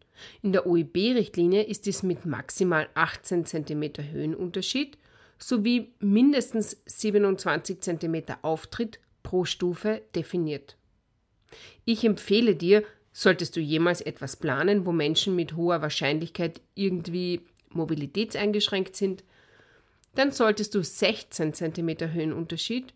In 0.42 0.52
der 0.52 0.66
OEB-Richtlinie 0.66 1.62
ist 1.62 1.86
dies 1.86 2.02
mit 2.02 2.24
maximal 2.24 2.88
18 2.94 3.44
cm 3.44 3.92
Höhenunterschied 4.12 4.96
sowie 5.38 5.92
mindestens 5.98 6.80
27 6.86 7.80
cm 7.80 8.22
Auftritt 8.42 9.00
pro 9.22 9.44
Stufe 9.44 10.02
definiert. 10.14 10.76
Ich 11.84 12.04
empfehle 12.04 12.54
dir, 12.54 12.84
Solltest 13.18 13.56
du 13.56 13.60
jemals 13.60 14.02
etwas 14.02 14.36
planen, 14.36 14.84
wo 14.84 14.92
Menschen 14.92 15.34
mit 15.34 15.56
hoher 15.56 15.80
Wahrscheinlichkeit 15.80 16.60
irgendwie 16.74 17.40
mobilitätseingeschränkt 17.70 18.94
sind, 18.94 19.24
dann 20.14 20.32
solltest 20.32 20.74
du 20.74 20.84
16 20.84 21.54
cm 21.54 22.12
Höhenunterschied 22.12 22.92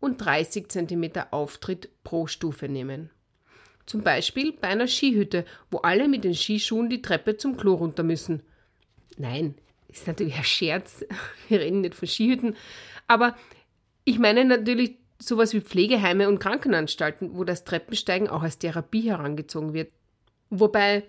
und 0.00 0.18
30 0.18 0.68
cm 0.68 1.12
Auftritt 1.30 1.90
pro 2.02 2.26
Stufe 2.26 2.68
nehmen. 2.68 3.10
Zum 3.86 4.02
Beispiel 4.02 4.52
bei 4.52 4.68
einer 4.68 4.86
Skihütte, 4.86 5.44
wo 5.70 5.78
alle 5.78 6.08
mit 6.08 6.24
den 6.24 6.34
Skischuhen 6.34 6.88
die 6.88 7.02
Treppe 7.02 7.36
zum 7.36 7.56
Klo 7.56 7.74
runter 7.74 8.02
müssen. 8.02 8.42
Nein, 9.16 9.54
ist 9.88 10.06
natürlich 10.06 10.36
ein 10.36 10.44
Scherz, 10.44 11.04
wir 11.48 11.60
reden 11.60 11.80
nicht 11.80 11.94
von 11.94 12.08
Skihütten, 12.08 12.56
aber 13.06 13.36
ich 14.04 14.18
meine 14.18 14.44
natürlich 14.44 14.96
sowas 15.18 15.52
wie 15.52 15.60
Pflegeheime 15.60 16.28
und 16.28 16.38
Krankenanstalten, 16.38 17.36
wo 17.36 17.44
das 17.44 17.64
Treppensteigen 17.64 18.28
auch 18.28 18.42
als 18.42 18.58
Therapie 18.58 19.10
herangezogen 19.10 19.74
wird. 19.74 19.90
Wobei, 20.48 21.04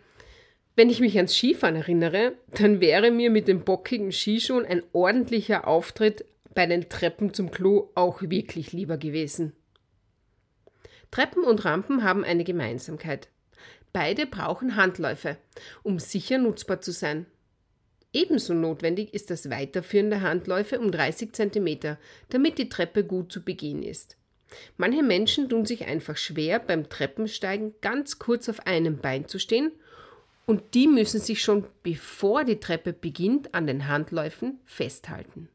wenn 0.75 0.89
ich 0.89 0.99
mich 0.99 1.15
ans 1.15 1.35
Skifahren 1.35 1.75
erinnere, 1.75 2.33
dann 2.51 2.81
wäre 2.81 3.11
mir 3.11 3.29
mit 3.29 3.47
den 3.47 3.63
bockigen 3.63 4.11
Skischuhen 4.11 4.65
ein 4.65 4.83
ordentlicher 4.91 5.67
Auftritt 5.67 6.25
bei 6.53 6.65
den 6.65 6.89
Treppen 6.89 7.33
zum 7.33 7.51
Klo 7.51 7.89
auch 7.95 8.21
wirklich 8.21 8.73
lieber 8.73 8.97
gewesen. 8.97 9.53
Treppen 11.11 11.43
und 11.43 11.65
Rampen 11.65 12.03
haben 12.03 12.23
eine 12.23 12.43
Gemeinsamkeit. 12.43 13.27
Beide 13.93 14.25
brauchen 14.25 14.75
Handläufe, 14.77 15.37
um 15.83 15.99
sicher 15.99 16.37
nutzbar 16.37 16.79
zu 16.79 16.91
sein. 16.91 17.25
Ebenso 18.13 18.53
notwendig 18.53 19.13
ist 19.13 19.29
das 19.29 19.49
Weiterführen 19.49 20.09
der 20.09 20.21
Handläufe 20.21 20.79
um 20.79 20.91
30 20.91 21.33
cm, 21.33 21.97
damit 22.29 22.57
die 22.57 22.69
Treppe 22.69 23.03
gut 23.03 23.31
zu 23.31 23.43
begehen 23.43 23.83
ist. 23.83 24.17
Manche 24.77 25.03
Menschen 25.03 25.47
tun 25.47 25.65
sich 25.65 25.85
einfach 25.85 26.17
schwer, 26.17 26.59
beim 26.59 26.89
Treppensteigen 26.89 27.73
ganz 27.81 28.19
kurz 28.19 28.49
auf 28.49 28.65
einem 28.67 28.97
Bein 28.97 29.27
zu 29.27 29.39
stehen 29.39 29.71
und 30.45 30.73
die 30.73 30.87
müssen 30.87 31.21
sich 31.21 31.41
schon 31.41 31.65
bevor 31.83 32.43
die 32.43 32.59
Treppe 32.59 32.91
beginnt 32.91 33.53
an 33.53 33.67
den 33.67 33.87
Handläufen 33.87 34.59
festhalten. 34.65 35.47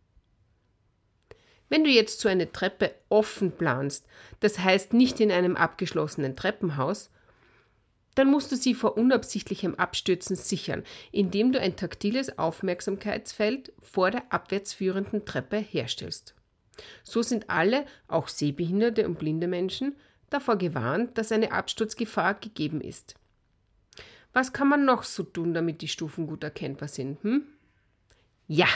Wenn 1.69 1.85
du 1.85 1.91
jetzt 1.91 2.21
so 2.21 2.29
eine 2.29 2.53
Treppe 2.53 2.95
offen 3.09 3.53
planst, 3.53 4.07
das 4.41 4.59
heißt 4.59 4.93
nicht 4.93 5.21
in 5.21 5.33
einem 5.33 5.57
abgeschlossenen 5.57 6.37
Treppenhaus, 6.37 7.11
dann 8.15 8.31
musst 8.31 8.51
du 8.51 8.57
sie 8.57 8.75
vor 8.75 8.97
unabsichtlichem 8.97 9.75
Abstürzen 9.75 10.37
sichern, 10.37 10.85
indem 11.13 11.53
du 11.53 11.61
ein 11.61 11.77
taktiles 11.77 12.39
Aufmerksamkeitsfeld 12.39 13.73
vor 13.83 14.11
der 14.11 14.33
abwärts 14.33 14.73
führenden 14.73 15.25
Treppe 15.27 15.59
herstellst. 15.59 16.35
So 17.05 17.23
sind 17.23 17.51
alle, 17.51 17.85
auch 18.09 18.29
sehbehinderte 18.29 19.07
und 19.07 19.19
blinde 19.19 19.49
Menschen, 19.49 19.97
davor 20.31 20.57
gewarnt, 20.57 21.19
dass 21.19 21.33
eine 21.33 21.53
Absturzgefahr 21.53 22.35
gegeben 22.35 22.81
ist. 22.81 23.15
Was 24.33 24.53
kann 24.53 24.69
man 24.69 24.85
noch 24.85 25.03
so 25.03 25.23
tun, 25.23 25.55
damit 25.55 25.81
die 25.83 25.89
Stufen 25.89 26.27
gut 26.27 26.43
erkennbar 26.43 26.89
sind? 26.89 27.23
Hm? 27.23 27.47
Ja, 28.47 28.69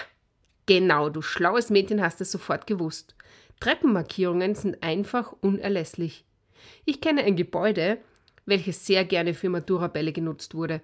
genau, 0.70 1.08
du 1.08 1.20
schlaues 1.20 1.68
Mädchen 1.68 2.00
hast 2.00 2.20
es 2.20 2.30
sofort 2.30 2.68
gewusst. 2.68 3.16
Treppenmarkierungen 3.58 4.54
sind 4.54 4.84
einfach 4.84 5.34
unerlässlich. 5.40 6.24
Ich 6.84 7.00
kenne 7.00 7.24
ein 7.24 7.34
Gebäude, 7.34 7.98
welches 8.46 8.86
sehr 8.86 9.04
gerne 9.04 9.34
für 9.34 9.48
Matura-Bälle 9.48 10.12
genutzt 10.12 10.54
wurde. 10.54 10.80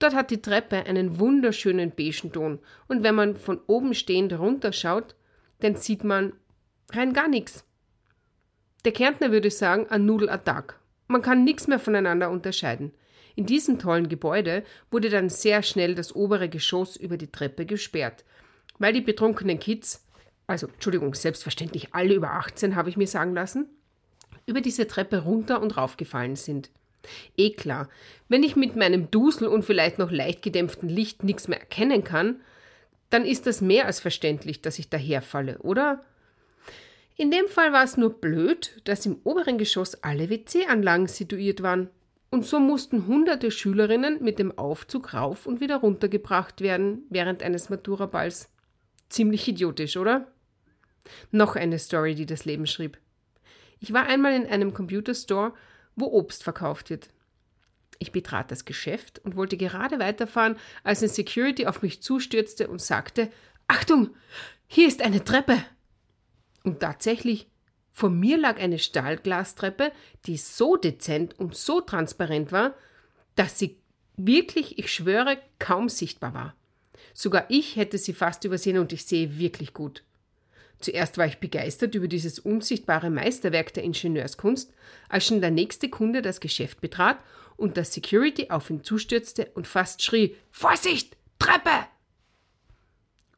Dort 0.00 0.16
hat 0.16 0.32
die 0.32 0.42
Treppe 0.42 0.86
einen 0.86 1.20
wunderschönen 1.20 1.92
beigen 1.92 2.32
Ton 2.32 2.58
und 2.88 3.04
wenn 3.04 3.14
man 3.14 3.36
von 3.36 3.60
oben 3.68 3.94
stehend 3.94 4.36
runterschaut, 4.36 5.14
dann 5.60 5.76
sieht 5.76 6.02
man 6.02 6.32
rein 6.90 7.12
gar 7.12 7.28
nichts. 7.28 7.64
Der 8.84 8.90
Kärntner 8.90 9.30
würde 9.30 9.52
sagen, 9.52 9.86
ein 9.88 10.04
Nudelattack. 10.04 10.80
Man 11.06 11.22
kann 11.22 11.44
nichts 11.44 11.68
mehr 11.68 11.78
voneinander 11.78 12.28
unterscheiden. 12.28 12.90
In 13.36 13.46
diesem 13.46 13.78
tollen 13.78 14.08
Gebäude 14.08 14.64
wurde 14.90 15.10
dann 15.10 15.28
sehr 15.28 15.62
schnell 15.62 15.94
das 15.94 16.12
obere 16.12 16.48
Geschoss 16.48 16.96
über 16.96 17.16
die 17.16 17.30
Treppe 17.30 17.66
gesperrt, 17.66 18.24
weil 18.82 18.92
die 18.92 19.00
betrunkenen 19.00 19.60
Kids, 19.60 20.04
also 20.48 20.66
Entschuldigung, 20.66 21.14
selbstverständlich 21.14 21.94
alle 21.94 22.14
über 22.14 22.32
18 22.32 22.74
habe 22.74 22.90
ich 22.90 22.96
mir 22.96 23.06
sagen 23.06 23.32
lassen, 23.32 23.68
über 24.44 24.60
diese 24.60 24.88
Treppe 24.88 25.18
runter 25.22 25.62
und 25.62 25.76
raufgefallen 25.76 26.34
sind. 26.34 26.68
Eh 27.36 27.50
klar, 27.50 27.88
wenn 28.28 28.42
ich 28.42 28.56
mit 28.56 28.74
meinem 28.74 29.08
Dusel 29.12 29.46
und 29.46 29.64
vielleicht 29.64 29.98
noch 29.98 30.10
leicht 30.10 30.42
gedämpften 30.42 30.88
Licht 30.88 31.22
nichts 31.22 31.46
mehr 31.46 31.60
erkennen 31.60 32.02
kann, 32.02 32.40
dann 33.08 33.24
ist 33.24 33.46
das 33.46 33.60
mehr 33.60 33.86
als 33.86 34.00
verständlich, 34.00 34.62
dass 34.62 34.80
ich 34.80 34.88
daherfalle, 34.88 35.58
oder? 35.58 36.00
In 37.16 37.30
dem 37.30 37.46
Fall 37.46 37.72
war 37.72 37.84
es 37.84 37.96
nur 37.96 38.20
blöd, 38.20 38.80
dass 38.82 39.06
im 39.06 39.20
oberen 39.22 39.58
Geschoss 39.58 40.02
alle 40.02 40.28
WC-Anlagen 40.28 41.06
situiert 41.06 41.62
waren. 41.62 41.88
Und 42.30 42.46
so 42.46 42.58
mussten 42.58 43.06
hunderte 43.06 43.52
Schülerinnen 43.52 44.24
mit 44.24 44.40
dem 44.40 44.58
Aufzug 44.58 45.14
rauf 45.14 45.46
und 45.46 45.60
wieder 45.60 45.76
runtergebracht 45.76 46.62
werden 46.62 47.04
während 47.10 47.44
eines 47.44 47.70
Maturaballs. 47.70 48.51
Ziemlich 49.12 49.46
idiotisch, 49.46 49.98
oder? 49.98 50.26
Noch 51.30 51.54
eine 51.54 51.78
Story, 51.78 52.14
die 52.14 52.24
das 52.24 52.46
Leben 52.46 52.66
schrieb. 52.66 52.96
Ich 53.78 53.92
war 53.92 54.06
einmal 54.06 54.32
in 54.32 54.46
einem 54.46 54.72
Computerstore 54.72 55.52
wo 55.96 56.06
Obst 56.06 56.42
verkauft 56.42 56.88
wird. 56.88 57.08
Ich 57.98 58.12
betrat 58.12 58.50
das 58.50 58.64
Geschäft 58.64 59.20
und 59.24 59.36
wollte 59.36 59.58
gerade 59.58 59.98
weiterfahren, 59.98 60.56
als 60.82 61.02
ein 61.02 61.10
Security 61.10 61.66
auf 61.66 61.82
mich 61.82 62.02
zustürzte 62.02 62.68
und 62.68 62.80
sagte: 62.80 63.30
Achtung, 63.68 64.10
hier 64.66 64.88
ist 64.88 65.02
eine 65.02 65.22
Treppe. 65.22 65.62
Und 66.64 66.80
tatsächlich, 66.80 67.50
vor 67.90 68.08
mir 68.08 68.38
lag 68.38 68.58
eine 68.58 68.78
Stahlglastreppe, 68.78 69.92
die 70.24 70.38
so 70.38 70.76
dezent 70.76 71.38
und 71.38 71.54
so 71.54 71.82
transparent 71.82 72.50
war, 72.50 72.74
dass 73.34 73.58
sie 73.58 73.78
wirklich, 74.16 74.78
ich 74.78 74.90
schwöre, 74.90 75.38
kaum 75.58 75.90
sichtbar 75.90 76.32
war. 76.32 76.56
Sogar 77.14 77.46
ich 77.48 77.76
hätte 77.76 77.98
sie 77.98 78.12
fast 78.12 78.44
übersehen 78.44 78.78
und 78.78 78.92
ich 78.92 79.04
sehe 79.04 79.38
wirklich 79.38 79.74
gut. 79.74 80.02
Zuerst 80.80 81.16
war 81.16 81.26
ich 81.26 81.38
begeistert 81.38 81.94
über 81.94 82.08
dieses 82.08 82.40
unsichtbare 82.40 83.08
Meisterwerk 83.08 83.72
der 83.72 83.84
Ingenieurskunst, 83.84 84.72
als 85.08 85.26
schon 85.26 85.40
der 85.40 85.52
nächste 85.52 85.88
Kunde 85.88 86.22
das 86.22 86.40
Geschäft 86.40 86.80
betrat 86.80 87.18
und 87.56 87.76
das 87.76 87.92
Security 87.92 88.50
auf 88.50 88.68
ihn 88.68 88.82
zustürzte 88.82 89.50
und 89.54 89.68
fast 89.68 90.02
schrie: 90.02 90.36
Vorsicht! 90.50 91.16
Treppe! 91.38 91.86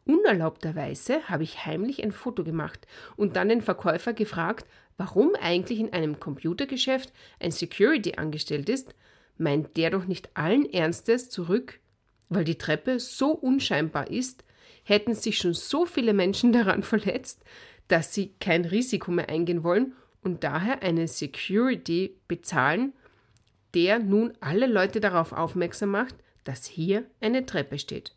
Unerlaubterweise 0.06 1.28
habe 1.28 1.44
ich 1.44 1.64
heimlich 1.64 2.02
ein 2.02 2.12
Foto 2.12 2.44
gemacht 2.44 2.86
und 3.16 3.36
dann 3.36 3.48
den 3.48 3.62
Verkäufer 3.62 4.12
gefragt, 4.12 4.66
warum 4.96 5.34
eigentlich 5.40 5.80
in 5.80 5.92
einem 5.92 6.20
Computergeschäft 6.20 7.12
ein 7.40 7.50
Security 7.50 8.14
angestellt 8.16 8.68
ist, 8.68 8.94
meint 9.38 9.76
der 9.76 9.90
doch 9.90 10.04
nicht 10.04 10.30
allen 10.34 10.70
Ernstes 10.70 11.30
zurück, 11.30 11.80
weil 12.28 12.44
die 12.44 12.58
Treppe 12.58 12.98
so 13.00 13.30
unscheinbar 13.30 14.10
ist, 14.10 14.44
hätten 14.84 15.14
sich 15.14 15.38
schon 15.38 15.54
so 15.54 15.86
viele 15.86 16.12
Menschen 16.12 16.52
daran 16.52 16.82
verletzt, 16.84 17.44
dass 17.88 18.14
sie 18.14 18.32
kein 18.40 18.64
Risiko 18.64 19.10
mehr 19.10 19.28
eingehen 19.28 19.62
wollen 19.62 19.94
und 20.22 20.42
daher 20.42 20.82
einen 20.82 21.06
Security 21.06 22.16
bezahlen, 22.28 22.94
der 23.74 23.98
nun 23.98 24.32
alle 24.40 24.66
Leute 24.66 25.00
darauf 25.00 25.32
aufmerksam 25.32 25.90
macht, 25.90 26.14
dass 26.44 26.64
hier 26.64 27.04
eine 27.20 27.44
Treppe 27.44 27.78
steht. 27.78 28.14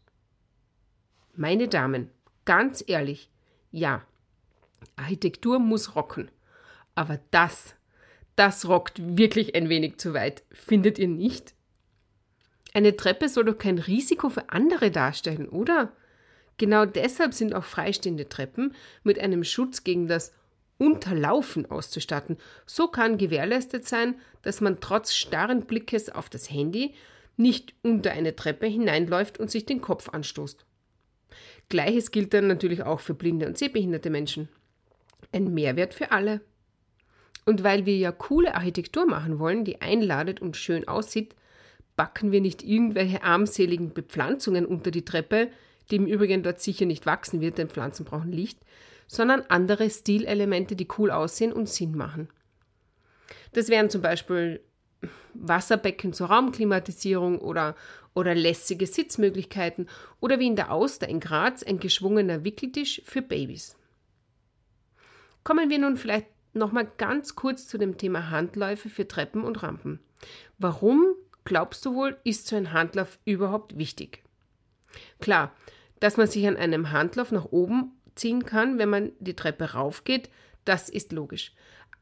Meine 1.36 1.68
Damen, 1.68 2.10
ganz 2.46 2.84
ehrlich, 2.86 3.30
ja, 3.72 4.06
Architektur 4.96 5.60
muss 5.60 5.96
rocken. 5.96 6.30
Aber 6.96 7.20
das, 7.32 7.76
das 8.36 8.68
rockt 8.68 9.18
wirklich 9.18 9.56
ein 9.56 9.70
wenig 9.70 9.98
zu 9.98 10.14
weit, 10.14 10.44
findet 10.52 10.98
ihr 11.00 11.08
nicht? 11.08 11.54
Eine 12.78 12.96
Treppe 12.96 13.28
soll 13.28 13.46
doch 13.46 13.58
kein 13.58 13.80
Risiko 13.80 14.30
für 14.30 14.52
andere 14.52 14.92
darstellen, 14.92 15.50
oder? 15.50 15.94
Genau 16.58 16.86
deshalb 16.86 17.34
sind 17.34 17.56
auch 17.56 17.64
freistehende 17.64 18.30
Treppen 18.30 18.76
mit 19.02 19.18
einem 19.18 19.44
Schutz 19.44 19.84
gegen 19.84 20.08
das 20.08 20.32
Unterlaufen 20.78 21.66
auszustatten. 21.72 22.38
So 22.68 22.88
kann 22.88 23.18
gewährleistet 23.18 23.88
sein, 23.88 24.14
dass 24.44 24.62
man 24.62 24.80
trotz 24.80 25.16
starren 25.16 25.66
Blickes 25.66 26.10
auf 26.10 26.30
das 26.30 26.52
Handy 26.52 26.94
nicht 27.36 27.74
unter 27.82 28.12
eine 28.12 28.36
Treppe 28.36 28.68
hineinläuft 28.68 29.40
und 29.40 29.50
sich 29.50 29.66
den 29.66 29.82
Kopf 29.82 30.10
anstoßt. 30.10 30.64
Gleiches 31.70 32.12
gilt 32.12 32.32
dann 32.36 32.46
natürlich 32.46 32.84
auch 32.84 33.00
für 33.00 33.16
blinde 33.16 33.48
und 33.48 33.58
sehbehinderte 33.58 34.12
Menschen. 34.12 34.50
Ein 35.32 35.52
Mehrwert 35.52 35.96
für 35.96 36.12
alle. 36.12 36.42
Und 37.44 37.64
weil 37.64 37.88
wir 37.88 37.98
ja 37.98 38.12
coole 38.12 38.54
Architektur 38.54 39.08
machen 39.08 39.40
wollen, 39.40 39.66
die 39.66 39.82
einladet 39.82 40.44
und 40.44 40.56
schön 40.56 40.88
aussieht, 40.88 41.34
backen 41.98 42.32
wir 42.32 42.40
nicht 42.40 42.64
irgendwelche 42.64 43.24
armseligen 43.24 43.94
Bepflanzungen 43.94 44.66
unter 44.66 44.92
die 44.92 45.04
Treppe, 45.04 45.50
die 45.92 45.98
im 45.98 46.06
Übrigen 46.06 46.44
dort 46.44 46.62
sicher 46.62 46.86
nicht 46.86 47.06
wachsen 47.06 47.42
wird, 47.42 47.58
denn 47.58 47.70
Pflanzen 47.70 48.06
brauchen 48.06 48.32
Licht, 48.32 48.60
sondern 49.08 49.42
andere 49.50 49.90
Stilelemente, 49.90 50.78
die 50.78 50.88
cool 50.98 51.12
aussehen 51.12 51.52
und 51.52 51.68
Sinn 51.68 51.98
machen. 51.98 52.30
Das 53.54 53.68
wären 53.68 53.90
zum 53.90 54.02
Beispiel 54.02 54.62
Wasserbecken 55.34 56.14
zur 56.14 56.28
Raumklimatisierung 56.28 57.40
oder, 57.40 57.76
oder 58.14 58.36
lässige 58.36 58.88
Sitzmöglichkeiten 58.88 59.88
oder 60.20 60.40
wie 60.40 60.48
in 60.48 60.56
der 60.56 60.72
Auster 60.72 61.08
in 61.08 61.20
Graz 61.20 61.64
ein 61.64 61.80
geschwungener 61.80 62.44
Wickeltisch 62.44 63.02
für 63.06 63.22
Babys. 63.22 63.76
Kommen 65.44 65.70
wir 65.70 65.80
nun 65.80 65.98
vielleicht 65.98 66.28
nochmal 66.54 66.92
ganz 66.98 67.36
kurz 67.36 67.68
zu 67.68 67.78
dem 67.78 67.98
Thema 67.98 68.30
Handläufe 68.30 68.90
für 68.90 69.08
Treppen 69.08 69.44
und 69.44 69.64
Rampen. 69.64 70.00
Warum, 70.58 71.16
glaubst 71.48 71.86
du 71.86 71.96
wohl, 71.96 72.18
ist 72.26 72.46
so 72.46 72.58
ein 72.58 72.74
Handlauf 72.74 73.20
überhaupt 73.24 73.78
wichtig? 73.78 74.22
Klar, 75.20 75.56
dass 76.02 76.18
man 76.18 76.28
sich 76.28 76.46
an 76.46 76.58
einem 76.58 76.92
Handlauf 76.92 77.32
nach 77.32 77.46
oben 77.46 77.94
ziehen 78.16 78.46
kann, 78.46 78.78
wenn 78.78 78.90
man 78.90 79.14
die 79.20 79.36
Treppe 79.36 79.72
raufgeht, 79.72 80.30
das 80.66 80.90
ist 80.90 81.14
logisch. 81.14 81.54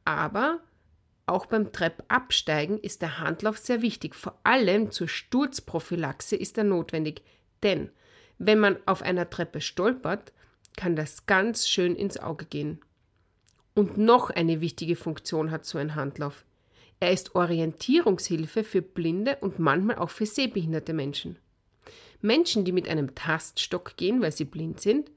Aber 0.04 0.62
auch 1.28 1.46
beim 1.46 1.72
Treppabsteigen 1.72 2.80
ist 2.80 3.04
der 3.04 3.20
Handlauf 3.20 3.60
sehr 3.60 3.84
wichtig. 3.84 4.16
Vor 4.16 4.40
allem 4.44 4.90
zur 4.90 5.08
Sturzprophylaxe 5.08 6.36
ist 6.36 6.58
er 6.58 6.64
notwendig. 6.64 7.22
Denn 7.62 7.92
wenn 8.40 8.58
man 8.60 8.78
auf 8.88 9.04
einer 9.04 9.30
Treppe 9.30 9.62
stolpert, 9.62 10.34
kann 10.76 10.96
das 10.96 11.28
ganz 11.28 11.68
schön 11.68 11.96
ins 11.96 12.18
Auge 12.18 12.46
gehen. 12.46 12.82
Und 13.76 14.00
noch 14.00 14.32
eine 14.32 14.60
wichtige 14.60 14.96
Funktion 14.96 15.52
hat 15.52 15.66
so 15.66 15.78
ein 15.78 15.94
Handlauf. 15.94 16.46
Er 17.06 17.12
ist 17.12 17.36
Orientierungshilfe 17.36 18.64
für 18.64 18.82
blinde 18.82 19.38
und 19.40 19.60
manchmal 19.60 20.00
auch 20.00 20.10
für 20.10 20.26
sehbehinderte 20.26 20.92
Menschen. 20.92 21.38
Menschen, 22.22 22.66
die 22.66 22.72
mit 22.72 22.90
einem 22.90 23.14
Taststock 23.14 23.96
gehen, 23.96 24.24
weil 24.24 24.32
sie 24.32 24.46
blind 24.46 24.82
sind, 24.82 25.12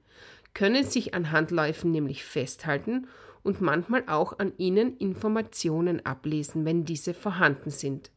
können 0.53 0.85
sich 0.85 1.14
an 1.14 1.33
Handläufen 1.33 1.90
nämlich 1.90 2.24
festhalten 2.24 3.09
und 3.42 3.62
manchmal 3.62 4.05
auch 4.07 4.38
an 4.38 4.53
ihnen 4.59 4.98
Informationen 4.98 6.05
ablesen, 6.05 6.66
wenn 6.66 6.85
diese 6.85 7.14
vorhanden 7.14 7.70
sind. 7.70 8.11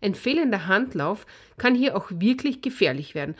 Ein 0.00 0.14
fehlender 0.14 0.66
Handlauf 0.66 1.26
kann 1.58 1.74
hier 1.74 1.94
auch 1.94 2.06
wirklich 2.10 2.62
gefährlich 2.62 3.14
werden. 3.14 3.34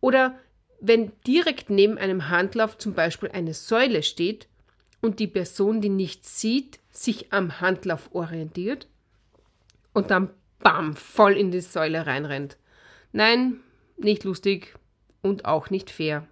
Oder 0.00 0.38
wenn 0.80 1.12
direkt 1.26 1.68
neben 1.68 1.98
einem 1.98 2.30
Handlauf 2.30 2.78
zum 2.78 2.94
Beispiel 2.94 3.28
eine 3.32 3.52
Säule 3.52 4.02
steht 4.02 4.48
und 5.02 5.18
die 5.18 5.26
Person, 5.26 5.82
die 5.82 5.90
nichts 5.90 6.40
sieht, 6.40 6.80
sich 6.90 7.32
am 7.32 7.60
Handlauf 7.60 8.14
orientiert 8.14 8.88
und 9.92 10.10
dann 10.10 10.30
bam 10.58 10.96
voll 10.96 11.36
in 11.36 11.50
die 11.50 11.60
Säule 11.60 12.06
reinrennt. 12.06 12.56
Nein, 13.12 13.60
nicht 13.96 14.24
lustig 14.24 14.74
und 15.22 15.44
auch 15.44 15.70
nicht 15.70 15.90
fair. 15.90 16.26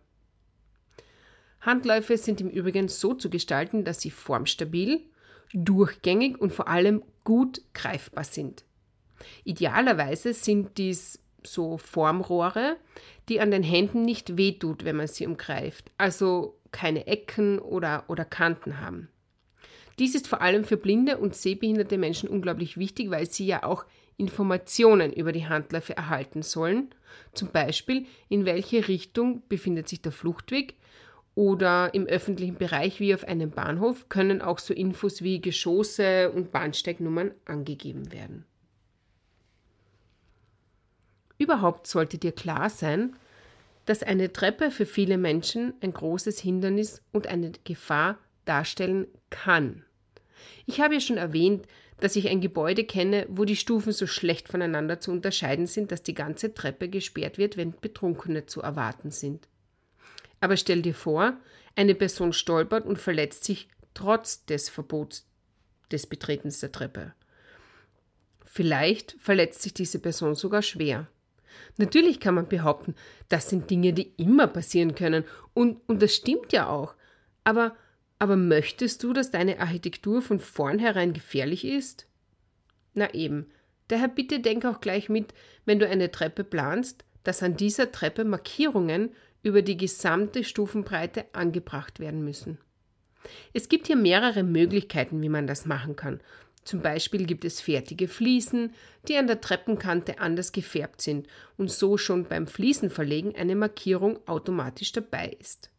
Handläufe 1.61 2.17
sind 2.17 2.41
im 2.41 2.49
Übrigen 2.49 2.89
so 2.89 3.15
zu 3.15 3.29
gestalten, 3.29 3.85
dass 3.85 4.01
sie 4.01 4.11
formstabil, 4.11 5.01
durchgängig 5.53 6.41
und 6.41 6.53
vor 6.53 6.69
allem 6.69 7.03
gut 7.25 7.63
greifbar 7.75 8.25
sind. 8.25 8.65
Idealerweise 9.45 10.33
sind 10.33 10.79
dies 10.79 11.19
so 11.43 11.79
Formrohre, 11.79 12.77
die 13.29 13.41
an 13.41 13.51
den 13.51 13.63
Händen 13.63 14.03
nicht 14.03 14.37
wehtut, 14.37 14.85
wenn 14.85 14.97
man 14.97 15.07
sie 15.09 15.27
umgreift, 15.27 15.91
also 15.99 16.59
keine 16.73 17.07
Ecken 17.07 17.59
oder, 17.59 18.05
oder 18.09 18.25
Kanten 18.25 18.81
haben. 18.81 19.09
Dies 19.99 20.15
ist 20.15 20.29
vor 20.29 20.43
allem 20.43 20.65
für 20.65 20.77
blinde 20.77 21.19
und 21.19 21.35
sehbehinderte 21.35 21.97
Menschen 21.97 22.29
unglaublich 22.29 22.77
wichtig, 22.77 23.11
weil 23.11 23.27
sie 23.31 23.47
ja 23.47 23.63
auch 23.63 23.87
Informationen 24.19 25.13
über 25.13 25.33
die 25.33 25.47
Handläufe 25.47 25.97
erhalten 25.97 26.43
sollen, 26.43 26.95
zum 27.33 27.51
Beispiel 27.51 28.07
in 28.29 28.45
welche 28.45 28.89
Richtung 28.89 29.43
befindet 29.49 29.89
sich 29.89 30.03
der 30.03 30.13
Fluchtweg 30.13 30.75
oder 31.35 31.93
im 31.93 32.07
öffentlichen 32.07 32.57
Bereich 32.57 32.99
wie 32.99 33.15
auf 33.15 33.25
einem 33.25 33.51
Bahnhof 33.51 34.09
können 34.09 34.41
auch 34.41 34.59
so 34.59 34.73
Infos 34.73 35.23
wie 35.23 35.41
Geschosse 35.41 36.31
und 36.33 36.51
Bahnsteignummern 36.51 37.33
angegeben 37.45 38.11
werden. 38.11 38.47
Überhaupt 41.39 41.87
sollte 41.87 42.17
dir 42.17 42.33
klar 42.33 42.71
sein, 42.71 43.17
dass 43.85 44.03
eine 44.03 44.33
Treppe 44.33 44.71
für 44.71 44.87
viele 44.87 45.19
Menschen 45.19 45.75
ein 45.81 45.93
großes 45.93 46.41
Hindernis 46.41 47.03
und 47.13 47.27
eine 47.27 47.53
Gefahr 47.65 48.19
darstellen 48.47 49.07
kann. 49.29 49.86
Ich 50.67 50.81
habe 50.81 50.95
ja 50.95 51.01
schon 51.01 51.17
erwähnt, 51.17 51.67
dass 52.01 52.17
ich 52.17 52.29
ein 52.29 52.41
Gebäude 52.41 52.85
kenne, 52.85 53.27
wo 53.31 53.45
die 53.45 53.57
Stufen 53.57 53.93
so 53.93 54.07
schlecht 54.07 54.49
voneinander 54.49 55.01
zu 55.01 55.11
unterscheiden 55.11 55.67
sind, 55.67 55.93
dass 55.93 56.03
die 56.03 56.15
ganze 56.15 56.53
Treppe 56.53 56.89
gesperrt 56.89 57.39
wird, 57.39 57.57
wenn 57.57 57.73
Betrunkene 57.73 58.47
zu 58.47 58.61
erwarten 58.61 59.11
sind. 59.11 59.49
Aber 60.41 60.57
stell 60.57 60.83
dir 60.83 60.95
vor, 60.95 61.39
eine 61.75 61.95
Person 61.95 62.33
stolpert 62.33 62.85
und 62.85 62.99
verletzt 62.99 63.45
sich 63.45 63.69
trotz 63.95 64.45
des 64.45 64.69
Verbots 64.69 65.27
des 65.91 66.07
Betretens 66.07 66.61
der 66.61 66.73
Treppe. 66.73 67.15
Vielleicht 68.45 69.17
verletzt 69.19 69.63
sich 69.63 69.75
diese 69.75 69.99
Person 69.99 70.35
sogar 70.35 70.63
schwer. 70.63 71.09
Natürlich 71.77 72.21
kann 72.21 72.35
man 72.35 72.49
behaupten, 72.49 72.95
das 73.29 73.49
sind 73.49 73.71
Dinge, 73.71 73.93
die 73.93 74.13
immer 74.17 74.47
passieren 74.47 74.95
können. 74.95 75.25
Und, 75.55 75.81
und 75.89 76.03
das 76.03 76.15
stimmt 76.15 76.53
ja 76.53 76.69
auch. 76.69 76.95
Aber, 77.45 77.77
aber 78.19 78.37
möchtest 78.37 79.03
du, 79.03 79.13
dass 79.13 79.31
deine 79.31 79.61
Architektur 79.61 80.23
von 80.23 80.41
vornherein 80.41 81.13
gefährlich 81.13 81.65
ist? 81.65 82.07
Na 82.95 83.13
eben. 83.15 83.47
Daher 83.89 84.09
bitte 84.09 84.41
denk 84.41 84.65
auch 84.65 84.81
gleich 84.81 85.09
mit, 85.09 85.33
wenn 85.65 85.79
du 85.79 85.89
eine 85.89 86.11
Treppe 86.11 86.43
planst, 86.43 87.05
dass 87.23 87.43
an 87.43 87.57
dieser 87.57 87.93
Treppe 87.93 88.25
Markierungen 88.25 89.11
über 89.43 89.63
die 89.63 89.77
gesamte 89.77 90.43
Stufenbreite 90.43 91.27
angebracht 91.33 92.01
werden 92.01 92.25
müssen. 92.25 92.59
Es 93.53 93.69
gibt 93.69 93.87
hier 93.87 93.97
mehrere 93.97 94.43
Möglichkeiten, 94.43 95.21
wie 95.23 95.29
man 95.29 95.47
das 95.47 95.67
machen 95.67 95.95
kann. 95.95 96.21
Zum 96.65 96.83
Beispiel 96.83 97.27
gibt 97.27 97.45
es 97.45 97.61
fertige 97.61 98.09
Fliesen, 98.09 98.75
die 99.07 99.17
an 99.17 99.29
der 99.29 99.41
Treppenkante 99.41 100.19
anders 100.19 100.51
gefärbt 100.51 101.01
sind 101.01 101.29
und 101.57 101.71
so 101.71 101.97
schon 101.97 102.25
beim 102.25 102.49
Fliesenverlegen 102.49 103.37
eine 103.37 103.55
Markierung 103.55 104.19
automatisch 104.27 104.91
dabei 104.91 105.37
ist. 105.39 105.71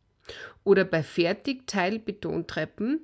Oder 0.64 0.84
bei 0.86 1.04
Fertigteilbetontreppen, 1.04 3.02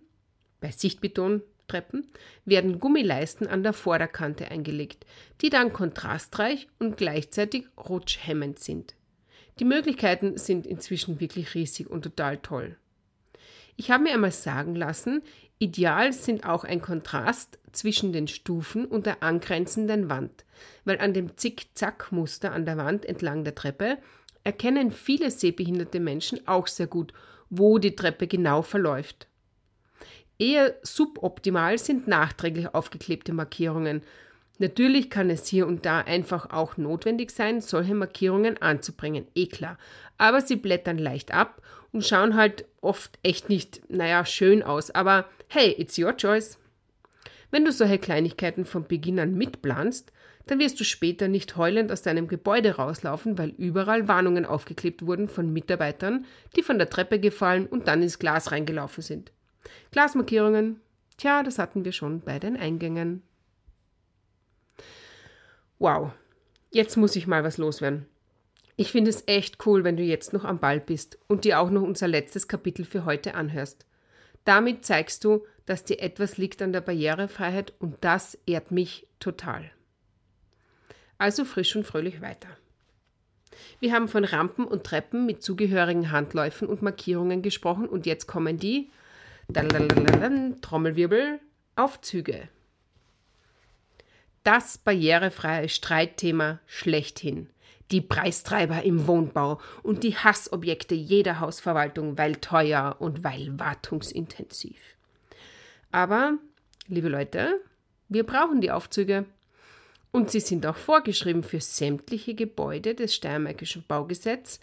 bei 0.60 0.72
Sichtbetontreppen, 0.72 2.08
werden 2.46 2.80
Gummileisten 2.80 3.48
an 3.48 3.64
der 3.64 3.74
Vorderkante 3.74 4.50
eingelegt, 4.50 5.06
die 5.42 5.50
dann 5.50 5.74
kontrastreich 5.74 6.68
und 6.80 6.98
gleichzeitig 6.98 7.66
rutschhemmend 7.78 8.60
sind. 8.60 8.96
Die 9.60 9.66
Möglichkeiten 9.66 10.38
sind 10.38 10.66
inzwischen 10.66 11.20
wirklich 11.20 11.54
riesig 11.54 11.90
und 11.90 12.02
total 12.04 12.38
toll. 12.38 12.78
Ich 13.76 13.92
habe 13.92 14.04
mir 14.04 14.14
einmal 14.14 14.32
sagen 14.32 14.76
lassen, 14.76 15.22
ideal 15.60 16.14
sind 16.14 16.46
auch 16.46 16.64
ein 16.64 16.82
Kontrast 16.82 17.60
zwischen 17.72 18.14
den 18.14 18.28
Stufen 18.28 18.86
und 18.86 19.06
der 19.06 19.24
angrenzenden 19.24 20.10
Wand, 20.10 20.46
weil 20.86 21.00
an 21.00 21.14
dem 21.14 21.38
Zick-Zack-Muster 21.38 22.52
an 22.52 22.66
der 22.66 22.78
Wand 22.78 23.06
entlang 23.06 23.44
der 23.44 23.56
Treppe 23.56 23.98
erkennen 24.44 24.92
viele 24.92 25.32
sehbehinderte 25.32 26.00
Menschen 26.00 26.48
auch 26.48 26.68
sehr 26.68 26.88
gut, 26.88 27.14
wo 27.50 27.78
die 27.78 27.96
Treppe 27.96 28.28
genau 28.28 28.62
verläuft. 28.62 29.28
Eher 30.40 30.76
suboptimal 30.82 31.78
sind 31.78 32.08
nachträglich 32.08 32.74
aufgeklebte 32.74 33.34
Markierungen. 33.34 34.02
Natürlich 34.60 35.10
kann 35.10 35.30
es 35.30 35.48
hier 35.48 35.68
und 35.68 35.86
da 35.86 36.00
einfach 36.00 36.50
auch 36.50 36.78
notwendig 36.78 37.32
sein, 37.32 37.62
solche 37.62 37.96
Markierungen 37.96 38.62
anzubringen, 38.62 39.28
eh 39.36 39.48
klar. 39.48 39.78
Aber 40.18 40.42
sie 40.42 40.56
blättern 40.56 40.98
leicht 40.98 41.34
ab 41.34 41.62
und 41.92 42.06
schauen 42.06 42.36
halt 42.36 42.66
oft 42.82 43.18
echt 43.24 43.50
nicht, 43.50 43.82
naja, 43.90 44.26
schön 44.26 44.64
aus. 44.64 44.92
Aber 44.92 45.26
hey, 45.48 45.76
it's 45.78 45.98
your 45.98 46.18
choice. 46.18 46.58
Wenn 47.52 47.66
du 47.66 47.72
solche 47.72 48.00
Kleinigkeiten 48.00 48.66
von 48.66 48.88
Beginn 48.88 49.20
an 49.20 49.36
mitplanst, 49.36 50.12
dann 50.46 50.60
wirst 50.60 50.80
du 50.80 50.84
später 50.84 51.28
nicht 51.28 51.56
heulend 51.56 51.92
aus 51.92 52.02
deinem 52.02 52.28
Gebäude 52.28 52.76
rauslaufen, 52.76 53.38
weil 53.38 53.50
überall 53.58 54.08
Warnungen 54.08 54.46
aufgeklebt 54.46 55.06
wurden 55.06 55.28
von 55.28 55.54
Mitarbeitern, 55.54 56.26
die 56.56 56.64
von 56.64 56.78
der 56.78 56.90
Treppe 56.90 57.20
gefallen 57.20 57.66
und 57.66 57.88
dann 57.88 58.02
ins 58.02 58.20
Glas 58.20 58.52
reingelaufen 58.52 59.04
sind. 59.04 59.32
Glasmarkierungen, 59.92 60.82
tja, 61.18 61.44
das 61.44 61.60
hatten 61.60 61.86
wir 61.86 61.94
schon 61.94 62.22
bei 62.22 62.40
den 62.40 62.58
Eingängen. 62.58 63.24
Wow, 65.80 66.12
jetzt 66.72 66.98
muss 66.98 67.16
ich 67.16 67.28
mal 67.28 67.44
was 67.44 67.58
loswerden. 67.58 68.06
Ich 68.76 68.92
finde 68.92 69.12
es 69.12 69.24
echt 69.28 69.66
cool, 69.66 69.84
wenn 69.84 69.98
du 69.98 70.04
jetzt 70.04 70.34
noch 70.34 70.46
am 70.46 70.60
Ball 70.60 70.80
bist 70.80 71.20
und 71.28 71.46
dir 71.46 71.60
auch 71.60 71.70
noch 71.70 71.84
unser 71.84 72.08
letztes 72.08 72.48
Kapitel 72.48 72.86
für 72.86 73.06
heute 73.06 73.36
anhörst. 73.36 73.86
Damit 74.46 74.84
zeigst 74.84 75.24
du, 75.24 75.46
dass 75.66 75.84
dir 75.84 76.02
etwas 76.02 76.38
liegt 76.38 76.62
an 76.62 76.74
der 76.74 76.82
Barrierefreiheit 76.82 77.74
und 77.80 77.98
das 78.02 78.38
ehrt 78.46 78.72
mich 78.72 79.08
total. 79.20 79.72
Also 81.18 81.46
frisch 81.46 81.76
und 81.76 81.86
fröhlich 81.86 82.22
weiter. 82.22 82.50
Wir 83.80 83.94
haben 83.94 84.08
von 84.08 84.26
Rampen 84.26 84.66
und 84.66 84.84
Treppen 84.84 85.26
mit 85.26 85.44
zugehörigen 85.44 86.12
Handläufen 86.12 86.68
und 86.68 86.82
Markierungen 86.82 87.42
gesprochen 87.42 87.88
und 87.88 88.06
jetzt 88.06 88.28
kommen 88.28 88.58
die 88.58 88.90
Trommelwirbel 90.62 91.40
Aufzüge. 91.76 92.50
Das 94.44 94.78
barrierefreie 94.78 95.70
Streitthema 95.70 96.60
schlechthin. 96.66 97.50
Die 97.92 98.02
Preistreiber 98.02 98.84
im 98.84 99.08
Wohnbau 99.08 99.60
und 99.84 100.04
die 100.04 100.16
Hassobjekte 100.16 100.96
jeder 100.96 101.40
Hausverwaltung, 101.40 102.18
weil 102.18 102.38
teuer 102.38 102.96
und 103.00 103.24
weil 103.24 103.58
wartungsintensiv. 103.60 104.80
Aber, 105.92 106.38
liebe 106.88 107.10
Leute, 107.10 107.60
wir 108.10 108.26
brauchen 108.26 108.62
die 108.62 108.72
Aufzüge. 108.72 109.26
Und 110.14 110.30
sie 110.30 110.42
sind 110.42 110.68
auch 110.68 110.76
vorgeschrieben 110.78 111.42
für 111.42 111.60
sämtliche 111.60 112.36
Gebäude 112.36 112.94
des 112.94 113.16
Steiermärkischen 113.16 113.84
Baugesetzes, 113.88 114.60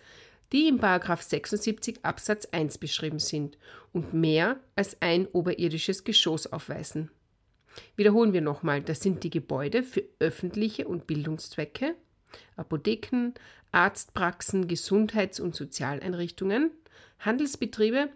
die 0.53 0.69
im 0.69 0.79
76 0.79 2.05
Absatz 2.05 2.47
1 2.53 2.79
beschrieben 2.79 3.19
sind 3.19 3.59
und 3.93 4.15
mehr 4.15 4.61
als 4.77 4.97
ein 5.03 5.27
oberirdisches 5.27 6.05
Geschoss 6.05 6.47
aufweisen. 6.47 7.11
Wiederholen 7.97 8.33
wir 8.33 8.43
nochmal, 8.43 8.81
das 8.81 9.01
sind 9.01 9.25
die 9.25 9.31
Gebäude 9.31 9.83
für 9.83 10.05
öffentliche 10.21 10.87
und 10.87 11.09
Bildungszwecke, 11.09 11.97
Apotheken, 12.55 13.33
Arztpraxen, 13.73 14.69
Gesundheits- 14.69 15.41
und 15.41 15.57
Sozialeinrichtungen, 15.57 16.71
Handelsbetriebe 17.19 18.09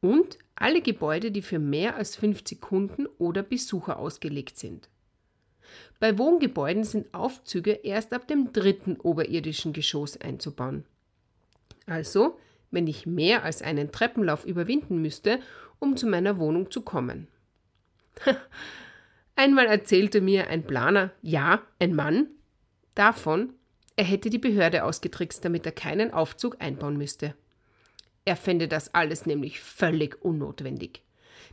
und 0.00 0.36
alle 0.56 0.82
Gebäude, 0.82 1.30
die 1.30 1.42
für 1.42 1.60
mehr 1.60 1.94
als 1.94 2.16
50 2.16 2.60
Kunden 2.60 3.06
oder 3.18 3.44
Besucher 3.44 4.00
ausgelegt 4.00 4.58
sind. 4.58 4.88
Bei 6.00 6.18
Wohngebäuden 6.18 6.84
sind 6.84 7.12
Aufzüge 7.14 7.72
erst 7.72 8.12
ab 8.12 8.26
dem 8.26 8.52
dritten 8.52 8.96
oberirdischen 8.96 9.72
Geschoss 9.72 10.20
einzubauen. 10.20 10.84
Also, 11.86 12.38
wenn 12.70 12.86
ich 12.86 13.06
mehr 13.06 13.44
als 13.44 13.62
einen 13.62 13.92
Treppenlauf 13.92 14.44
überwinden 14.44 15.00
müsste, 15.00 15.40
um 15.78 15.96
zu 15.96 16.06
meiner 16.06 16.38
Wohnung 16.38 16.70
zu 16.70 16.82
kommen. 16.82 17.28
Einmal 19.36 19.66
erzählte 19.66 20.20
mir 20.20 20.48
ein 20.48 20.66
Planer, 20.66 21.10
ja, 21.22 21.62
ein 21.78 21.94
Mann, 21.94 22.28
davon, 22.94 23.54
er 23.96 24.04
hätte 24.04 24.30
die 24.30 24.38
Behörde 24.38 24.84
ausgetrickst, 24.84 25.44
damit 25.44 25.66
er 25.66 25.72
keinen 25.72 26.12
Aufzug 26.12 26.56
einbauen 26.60 26.96
müsste. 26.96 27.34
Er 28.24 28.36
fände 28.36 28.68
das 28.68 28.94
alles 28.94 29.26
nämlich 29.26 29.60
völlig 29.60 30.22
unnotwendig. 30.22 31.02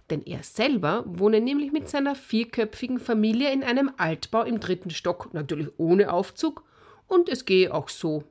Denn 0.10 0.24
er 0.26 0.44
selber 0.44 1.04
wohne 1.06 1.40
nämlich 1.40 1.72
mit 1.72 1.88
seiner 1.88 2.16
vierköpfigen 2.16 3.00
Familie 3.00 3.52
in 3.52 3.64
einem 3.64 3.92
Altbau 3.98 4.44
im 4.44 4.60
dritten 4.60 4.90
Stock, 4.90 5.34
natürlich 5.34 5.70
ohne 5.78 6.12
Aufzug, 6.12 6.64
und 7.08 7.30
es 7.30 7.46
gehe 7.46 7.74
auch 7.74 7.90
so. 7.90 8.24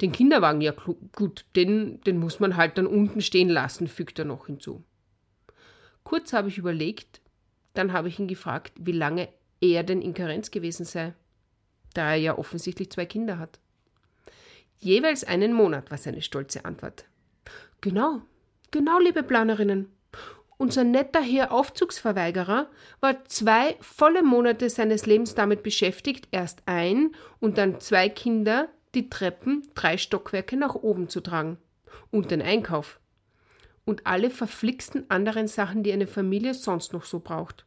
Den 0.00 0.12
Kinderwagen, 0.12 0.60
ja 0.60 0.74
gut, 1.14 1.46
den, 1.54 2.00
den 2.02 2.18
muss 2.18 2.40
man 2.40 2.56
halt 2.56 2.78
dann 2.78 2.86
unten 2.86 3.20
stehen 3.20 3.48
lassen, 3.48 3.88
fügt 3.88 4.18
er 4.18 4.24
noch 4.24 4.46
hinzu. 4.46 4.84
Kurz 6.04 6.32
habe 6.32 6.48
ich 6.48 6.58
überlegt, 6.58 7.20
dann 7.74 7.92
habe 7.92 8.08
ich 8.08 8.18
ihn 8.18 8.28
gefragt, 8.28 8.72
wie 8.78 8.92
lange 8.92 9.28
er 9.60 9.82
denn 9.82 10.02
in 10.02 10.14
Karenz 10.14 10.50
gewesen 10.50 10.84
sei, 10.84 11.14
da 11.94 12.10
er 12.10 12.16
ja 12.16 12.38
offensichtlich 12.38 12.90
zwei 12.90 13.06
Kinder 13.06 13.38
hat. 13.38 13.58
Jeweils 14.78 15.24
einen 15.24 15.52
Monat 15.52 15.90
war 15.90 15.98
seine 15.98 16.22
stolze 16.22 16.64
Antwort. 16.64 17.06
Genau, 17.80 18.20
genau, 18.70 18.98
liebe 18.98 19.22
Planerinnen. 19.22 19.95
Unser 20.58 20.84
netter 20.84 21.20
Herr 21.20 21.52
Aufzugsverweigerer 21.52 22.70
war 23.00 23.24
zwei 23.26 23.76
volle 23.80 24.22
Monate 24.22 24.70
seines 24.70 25.04
Lebens 25.04 25.34
damit 25.34 25.62
beschäftigt, 25.62 26.28
erst 26.30 26.62
ein 26.64 27.14
und 27.40 27.58
dann 27.58 27.78
zwei 27.80 28.08
Kinder 28.08 28.68
die 28.94 29.10
Treppen 29.10 29.68
drei 29.74 29.98
Stockwerke 29.98 30.56
nach 30.56 30.74
oben 30.74 31.08
zu 31.08 31.20
tragen. 31.20 31.58
Und 32.10 32.30
den 32.30 32.40
Einkauf. 32.40 33.00
Und 33.84 34.06
alle 34.06 34.30
verflixten 34.30 35.10
anderen 35.10 35.46
Sachen, 35.46 35.82
die 35.82 35.92
eine 35.92 36.06
Familie 36.06 36.54
sonst 36.54 36.92
noch 36.92 37.04
so 37.04 37.20
braucht. 37.20 37.66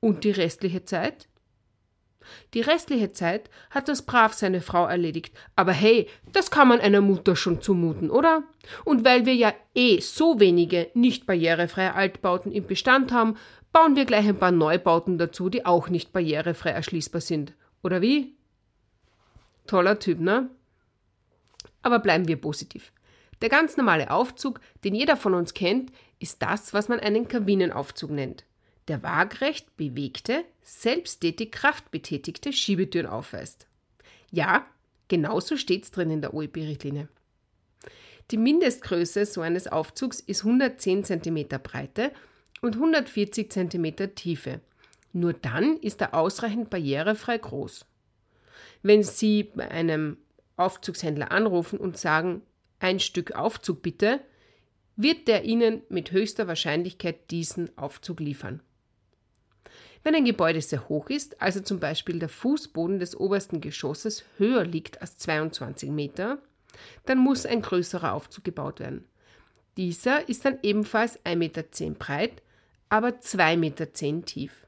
Und 0.00 0.24
die 0.24 0.30
restliche 0.30 0.84
Zeit? 0.84 1.28
Die 2.54 2.60
restliche 2.60 3.12
Zeit 3.12 3.50
hat 3.70 3.88
das 3.88 4.02
brav 4.02 4.32
seine 4.32 4.60
Frau 4.60 4.86
erledigt. 4.86 5.34
Aber 5.56 5.72
hey, 5.72 6.08
das 6.32 6.50
kann 6.50 6.68
man 6.68 6.80
einer 6.80 7.00
Mutter 7.00 7.36
schon 7.36 7.60
zumuten, 7.60 8.10
oder? 8.10 8.44
Und 8.84 9.04
weil 9.04 9.26
wir 9.26 9.34
ja 9.34 9.52
eh 9.74 10.00
so 10.00 10.40
wenige 10.40 10.90
nicht 10.94 11.26
barrierefreie 11.26 11.94
Altbauten 11.94 12.52
im 12.52 12.66
Bestand 12.66 13.12
haben, 13.12 13.36
bauen 13.72 13.96
wir 13.96 14.04
gleich 14.04 14.28
ein 14.28 14.38
paar 14.38 14.50
Neubauten 14.50 15.18
dazu, 15.18 15.48
die 15.48 15.66
auch 15.66 15.88
nicht 15.88 16.12
barrierefrei 16.12 16.70
erschließbar 16.70 17.20
sind. 17.20 17.54
Oder 17.82 18.00
wie? 18.00 18.34
Toller 19.66 19.98
Typ, 19.98 20.20
ne? 20.20 20.50
Aber 21.82 21.98
bleiben 21.98 22.28
wir 22.28 22.36
positiv. 22.40 22.92
Der 23.40 23.48
ganz 23.48 23.76
normale 23.76 24.10
Aufzug, 24.10 24.60
den 24.84 24.94
jeder 24.94 25.16
von 25.16 25.34
uns 25.34 25.52
kennt, 25.54 25.90
ist 26.20 26.42
das, 26.42 26.72
was 26.72 26.88
man 26.88 27.00
einen 27.00 27.26
Kabinenaufzug 27.26 28.10
nennt 28.10 28.44
der 28.88 29.02
waagrecht 29.02 29.76
bewegte, 29.76 30.44
selbsttätig 30.62 31.52
kraftbetätigte 31.52 32.52
Schiebetüren 32.52 33.06
aufweist. 33.06 33.66
Ja, 34.30 34.66
genauso 35.08 35.56
steht's 35.56 35.90
drin 35.90 36.10
in 36.10 36.20
der 36.20 36.34
OEB-Richtlinie. 36.34 37.08
Die 38.30 38.36
Mindestgröße 38.38 39.26
so 39.26 39.40
eines 39.40 39.66
Aufzugs 39.66 40.20
ist 40.20 40.44
110 40.44 41.04
cm 41.04 41.48
Breite 41.62 42.12
und 42.60 42.76
140 42.76 43.50
cm 43.50 44.14
Tiefe. 44.14 44.60
Nur 45.12 45.34
dann 45.34 45.76
ist 45.76 46.00
er 46.00 46.14
ausreichend 46.14 46.70
barrierefrei 46.70 47.38
groß. 47.38 47.84
Wenn 48.82 49.02
Sie 49.02 49.44
bei 49.44 49.70
einem 49.70 50.16
Aufzugshändler 50.56 51.30
anrufen 51.30 51.78
und 51.78 51.98
sagen, 51.98 52.42
ein 52.78 53.00
Stück 53.00 53.32
Aufzug 53.32 53.82
bitte, 53.82 54.20
wird 54.96 55.28
der 55.28 55.44
Ihnen 55.44 55.82
mit 55.88 56.12
höchster 56.12 56.46
Wahrscheinlichkeit 56.48 57.30
diesen 57.30 57.76
Aufzug 57.76 58.20
liefern. 58.20 58.60
Wenn 60.04 60.14
ein 60.14 60.24
Gebäude 60.24 60.60
sehr 60.60 60.88
hoch 60.88 61.10
ist, 61.10 61.40
also 61.40 61.60
zum 61.60 61.78
Beispiel 61.78 62.18
der 62.18 62.28
Fußboden 62.28 62.98
des 62.98 63.18
obersten 63.18 63.60
Geschosses 63.60 64.24
höher 64.36 64.64
liegt 64.64 65.00
als 65.00 65.16
22 65.18 65.90
Meter, 65.90 66.38
dann 67.06 67.18
muss 67.18 67.46
ein 67.46 67.62
größerer 67.62 68.12
Aufzug 68.12 68.44
gebaut 68.44 68.80
werden. 68.80 69.04
Dieser 69.76 70.28
ist 70.28 70.44
dann 70.44 70.58
ebenfalls 70.62 71.18
1,10 71.24 71.36
Meter 71.36 71.62
breit, 71.98 72.42
aber 72.88 73.08
2,10 73.08 73.56
Meter 73.56 73.92
tief. 74.24 74.66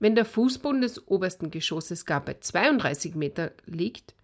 Wenn 0.00 0.16
der 0.16 0.24
Fußboden 0.24 0.80
des 0.80 1.06
obersten 1.06 1.50
Geschosses 1.50 2.04
gar 2.04 2.24
bei 2.24 2.34
32 2.34 3.14
Meter 3.14 3.52
liegt, 3.66 4.14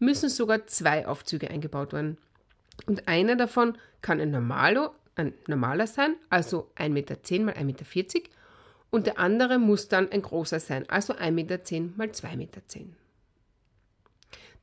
müssen 0.00 0.28
sogar 0.28 0.66
zwei 0.66 1.06
Aufzüge 1.06 1.50
eingebaut 1.50 1.92
werden. 1.92 2.18
Und 2.86 3.06
einer 3.06 3.36
davon 3.36 3.78
kann 4.02 4.20
ein, 4.20 4.32
Normalo, 4.32 4.90
ein 5.14 5.32
normaler 5.46 5.86
sein, 5.86 6.16
also 6.28 6.70
1,10 6.76 6.88
Meter 6.90 7.14
x 7.14 7.30
1,40 7.30 7.64
Meter 7.64 7.84
und 8.90 9.06
der 9.06 9.18
andere 9.18 9.58
muss 9.58 9.88
dann 9.88 10.10
ein 10.10 10.22
großer 10.22 10.60
sein, 10.60 10.88
also 10.88 11.14
1,10 11.14 11.30
Meter 11.32 11.58
mal 11.96 12.08
2,10 12.08 12.36
Meter. 12.36 12.62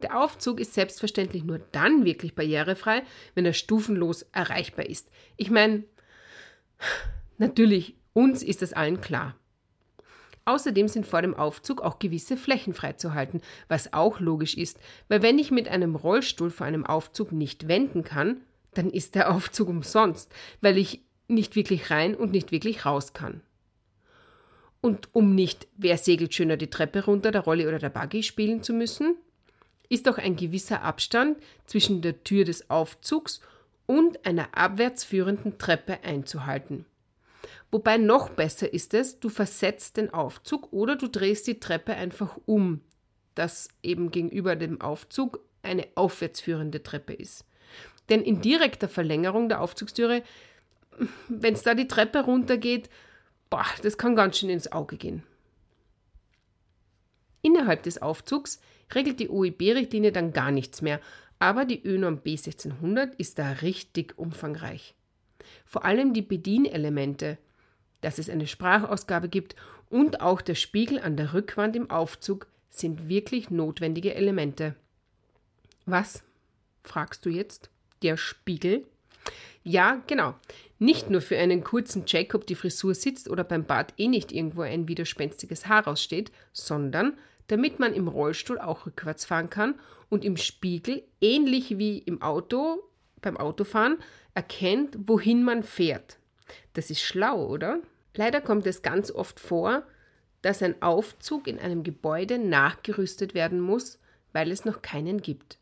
Der 0.01 0.19
Aufzug 0.19 0.59
ist 0.59 0.73
selbstverständlich 0.73 1.43
nur 1.43 1.59
dann 1.71 2.05
wirklich 2.05 2.33
barrierefrei, 2.33 3.03
wenn 3.35 3.45
er 3.45 3.53
stufenlos 3.53 4.23
erreichbar 4.31 4.87
ist. 4.87 5.09
Ich 5.37 5.51
meine, 5.51 5.83
natürlich, 7.37 7.95
uns 8.13 8.41
ist 8.41 8.61
das 8.61 8.73
allen 8.73 9.01
klar. 9.01 9.35
Außerdem 10.45 10.87
sind 10.87 11.05
vor 11.05 11.21
dem 11.21 11.35
Aufzug 11.35 11.81
auch 11.81 11.99
gewisse 11.99 12.35
Flächen 12.35 12.73
freizuhalten, 12.73 13.41
was 13.67 13.93
auch 13.93 14.19
logisch 14.19 14.57
ist, 14.57 14.79
weil 15.07 15.21
wenn 15.21 15.37
ich 15.37 15.51
mit 15.51 15.67
einem 15.67 15.95
Rollstuhl 15.95 16.49
vor 16.49 16.65
einem 16.65 16.85
Aufzug 16.85 17.31
nicht 17.31 17.67
wenden 17.67 18.03
kann, 18.03 18.41
dann 18.73 18.89
ist 18.89 19.13
der 19.13 19.31
Aufzug 19.31 19.69
umsonst, 19.69 20.33
weil 20.61 20.77
ich 20.77 21.01
nicht 21.27 21.55
wirklich 21.55 21.91
rein 21.91 22.15
und 22.15 22.31
nicht 22.31 22.51
wirklich 22.51 22.85
raus 22.85 23.13
kann. 23.13 23.41
Und 24.81 25.09
um 25.13 25.35
nicht 25.35 25.67
wer 25.77 25.97
segelt 25.97 26.33
schöner 26.33 26.57
die 26.57 26.69
Treppe 26.69 27.05
runter, 27.05 27.31
der 27.31 27.41
Rolli 27.41 27.67
oder 27.67 27.79
der 27.79 27.89
Buggy 27.89 28.23
spielen 28.23 28.63
zu 28.63 28.73
müssen, 28.73 29.15
ist 29.89 30.09
auch 30.09 30.17
ein 30.17 30.35
gewisser 30.35 30.81
Abstand 30.81 31.37
zwischen 31.65 32.01
der 32.01 32.23
Tür 32.23 32.45
des 32.45 32.69
Aufzugs 32.69 33.41
und 33.85 34.25
einer 34.25 34.57
abwärts 34.57 35.03
führenden 35.03 35.57
Treppe 35.57 36.03
einzuhalten. 36.03 36.85
Wobei 37.71 37.97
noch 37.97 38.29
besser 38.29 38.73
ist 38.73 38.93
es, 38.93 39.19
du 39.19 39.29
versetzt 39.29 39.97
den 39.97 40.13
Aufzug 40.13 40.71
oder 40.73 40.95
du 40.95 41.07
drehst 41.07 41.47
die 41.47 41.59
Treppe 41.59 41.93
einfach 41.93 42.37
um, 42.45 42.81
dass 43.35 43.69
eben 43.83 44.11
gegenüber 44.11 44.55
dem 44.55 44.81
Aufzug 44.81 45.39
eine 45.61 45.87
aufwärts 45.95 46.41
führende 46.41 46.83
Treppe 46.83 47.13
ist. 47.13 47.45
Denn 48.09 48.21
in 48.21 48.41
direkter 48.41 48.89
Verlängerung 48.89 49.47
der 49.47 49.61
Aufzugstüre, 49.61 50.23
wenn 51.29 51.53
es 51.53 51.63
da 51.63 51.73
die 51.73 51.87
Treppe 51.87 52.21
runtergeht, 52.21 52.89
boah, 53.51 53.65
das 53.83 53.99
kann 53.99 54.15
ganz 54.15 54.39
schön 54.39 54.49
ins 54.49 54.71
Auge 54.71 54.97
gehen. 54.97 55.21
Innerhalb 57.43 57.83
des 57.83 58.01
Aufzugs 58.01 58.59
regelt 58.95 59.19
die 59.19 59.29
OEB-Richtlinie 59.29 60.11
dann 60.11 60.33
gar 60.33 60.49
nichts 60.49 60.81
mehr, 60.81 60.99
aber 61.37 61.65
die 61.65 61.83
ÖNORM 61.83 62.19
B1600 62.19 63.13
ist 63.17 63.37
da 63.37 63.51
richtig 63.51 64.17
umfangreich. 64.17 64.95
Vor 65.65 65.85
allem 65.85 66.13
die 66.13 66.21
Bedienelemente, 66.21 67.37
dass 68.01 68.19
es 68.19 68.29
eine 68.29 68.47
Sprachausgabe 68.47 69.27
gibt 69.27 69.55
und 69.89 70.21
auch 70.21 70.41
der 70.41 70.55
Spiegel 70.55 70.99
an 70.99 71.17
der 71.17 71.33
Rückwand 71.33 71.75
im 71.75 71.89
Aufzug 71.89 72.47
sind 72.69 73.09
wirklich 73.09 73.49
notwendige 73.49 74.15
Elemente. 74.15 74.75
Was? 75.85 76.23
fragst 76.83 77.25
du 77.25 77.29
jetzt? 77.29 77.69
Der 78.01 78.17
Spiegel? 78.17 78.85
Ja, 79.63 80.01
genau. 80.07 80.35
Nicht 80.81 81.11
nur 81.11 81.21
für 81.21 81.37
einen 81.37 81.63
kurzen 81.63 82.07
Check, 82.07 82.33
ob 82.33 82.47
die 82.47 82.55
Frisur 82.55 82.95
sitzt 82.95 83.29
oder 83.29 83.43
beim 83.43 83.65
Bad 83.65 83.93
eh 83.97 84.07
nicht 84.07 84.31
irgendwo 84.31 84.61
ein 84.61 84.87
widerspenstiges 84.87 85.67
Haar 85.67 85.85
raussteht, 85.85 86.31
sondern 86.53 87.19
damit 87.45 87.77
man 87.77 87.93
im 87.93 88.07
Rollstuhl 88.07 88.57
auch 88.57 88.87
rückwärts 88.87 89.25
fahren 89.25 89.51
kann 89.51 89.75
und 90.09 90.25
im 90.25 90.37
Spiegel, 90.37 91.03
ähnlich 91.21 91.77
wie 91.77 91.99
im 91.99 92.23
Auto, 92.23 92.81
beim 93.21 93.37
Autofahren, 93.37 93.99
erkennt, 94.33 94.97
wohin 95.05 95.43
man 95.43 95.61
fährt. 95.61 96.17
Das 96.73 96.89
ist 96.89 97.01
schlau, 97.01 97.45
oder? 97.45 97.77
Leider 98.15 98.41
kommt 98.41 98.65
es 98.65 98.81
ganz 98.81 99.11
oft 99.11 99.39
vor, 99.39 99.83
dass 100.41 100.63
ein 100.63 100.81
Aufzug 100.81 101.47
in 101.47 101.59
einem 101.59 101.83
Gebäude 101.83 102.39
nachgerüstet 102.39 103.35
werden 103.35 103.59
muss, 103.59 103.99
weil 104.33 104.49
es 104.49 104.65
noch 104.65 104.81
keinen 104.81 105.21
gibt. 105.21 105.59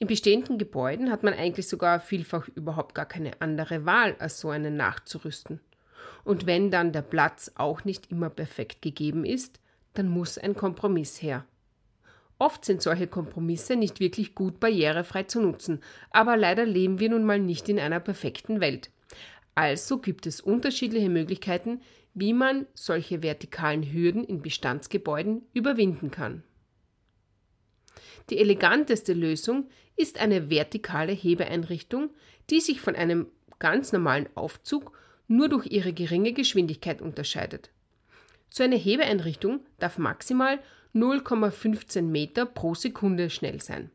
In 0.00 0.06
bestehenden 0.06 0.56
Gebäuden 0.56 1.10
hat 1.10 1.22
man 1.22 1.34
eigentlich 1.34 1.68
sogar 1.68 2.00
vielfach 2.00 2.48
überhaupt 2.48 2.94
gar 2.94 3.04
keine 3.04 3.38
andere 3.42 3.84
Wahl, 3.84 4.16
als 4.18 4.40
so 4.40 4.48
einen 4.48 4.74
nachzurüsten. 4.74 5.60
Und 6.24 6.46
wenn 6.46 6.70
dann 6.70 6.92
der 6.92 7.02
Platz 7.02 7.52
auch 7.56 7.84
nicht 7.84 8.10
immer 8.10 8.30
perfekt 8.30 8.80
gegeben 8.80 9.26
ist, 9.26 9.60
dann 9.92 10.08
muss 10.08 10.38
ein 10.38 10.54
Kompromiss 10.54 11.20
her. 11.20 11.44
Oft 12.38 12.64
sind 12.64 12.80
solche 12.80 13.08
Kompromisse 13.08 13.76
nicht 13.76 14.00
wirklich 14.00 14.34
gut 14.34 14.58
barrierefrei 14.58 15.24
zu 15.24 15.42
nutzen, 15.42 15.82
aber 16.10 16.38
leider 16.38 16.64
leben 16.64 16.98
wir 16.98 17.10
nun 17.10 17.24
mal 17.24 17.38
nicht 17.38 17.68
in 17.68 17.78
einer 17.78 18.00
perfekten 18.00 18.60
Welt. 18.60 18.90
Also 19.54 19.98
gibt 19.98 20.26
es 20.26 20.40
unterschiedliche 20.40 21.10
Möglichkeiten, 21.10 21.82
wie 22.14 22.32
man 22.32 22.66
solche 22.72 23.22
vertikalen 23.22 23.82
Hürden 23.82 24.24
in 24.24 24.40
Bestandsgebäuden 24.40 25.42
überwinden 25.52 26.10
kann. 26.10 26.42
Die 28.30 28.38
eleganteste 28.38 29.12
Lösung 29.12 29.68
ist 30.00 30.18
eine 30.18 30.50
vertikale 30.50 31.12
Hebeeinrichtung, 31.12 32.10
die 32.48 32.60
sich 32.60 32.80
von 32.80 32.96
einem 32.96 33.26
ganz 33.58 33.92
normalen 33.92 34.28
Aufzug 34.34 34.92
nur 35.28 35.48
durch 35.48 35.66
ihre 35.66 35.92
geringe 35.92 36.32
Geschwindigkeit 36.32 37.02
unterscheidet. 37.02 37.70
So 38.48 38.64
eine 38.64 38.76
Hebeeinrichtung 38.76 39.60
darf 39.78 39.98
maximal 39.98 40.58
0,15 40.94 42.02
Meter 42.02 42.46
pro 42.46 42.74
Sekunde 42.74 43.30
schnell 43.30 43.60
sein, 43.60 43.90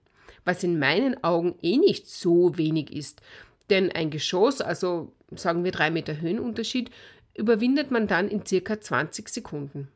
was 0.45 0.63
in 0.63 0.79
meinen 0.79 1.21
Augen 1.23 1.55
eh 1.61 1.77
nicht 1.77 2.07
so 2.07 2.57
wenig 2.57 2.93
ist, 2.93 3.21
denn 3.69 3.91
ein 3.91 4.11
Geschoss, 4.11 4.61
also 4.61 5.11
sagen 5.35 5.63
wir 5.63 5.71
3 5.71 5.89
Meter 5.89 6.21
Höhenunterschied, 6.21 6.91
überwindet 7.35 7.91
man 7.91 8.07
dann 8.07 8.29
in 8.29 8.45
circa 8.45 8.79
20 8.79 9.27
Sekunden. 9.27 9.89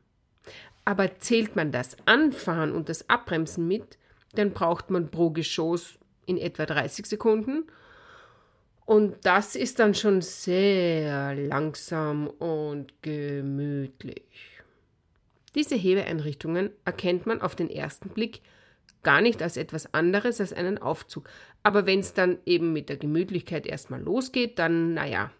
Aber 0.84 1.20
zählt 1.20 1.56
man 1.56 1.72
das 1.72 1.96
Anfahren 2.06 2.72
und 2.72 2.90
das 2.90 3.10
Abbremsen 3.10 3.68
mit, 3.68 3.98
dann 4.34 4.52
braucht 4.52 4.90
man 4.90 5.12
pro 5.12 5.30
Geschoss 5.30 5.99
in 6.30 6.38
etwa 6.38 6.66
30 6.66 7.06
Sekunden. 7.06 7.66
Und 8.86 9.18
das 9.24 9.56
ist 9.56 9.80
dann 9.80 9.94
schon 9.94 10.22
sehr 10.22 11.36
langsam 11.36 12.28
und 12.28 12.94
gemütlich. 13.02 14.24
Diese 15.56 15.76
Hebeeinrichtungen 15.76 16.72
erkennt 16.86 17.26
man 17.26 17.42
auf 17.42 17.56
den 17.56 17.70
ersten 17.70 18.10
Blick 18.10 18.42
gar 19.04 19.22
nicht 19.22 19.42
als 19.42 19.58
etwas 19.58 19.94
anderes 19.94 20.40
als 20.42 20.54
einen 20.54 20.78
Aufzug. 20.78 21.30
Aber 21.64 21.86
wenn 21.86 22.00
es 22.00 22.14
dann 22.14 22.40
eben 22.46 22.74
mit 22.74 22.90
der 22.90 22.98
Gemütlichkeit 22.98 23.66
erstmal 23.66 24.02
losgeht, 24.02 24.60
dann, 24.60 24.94
naja, 24.94 25.32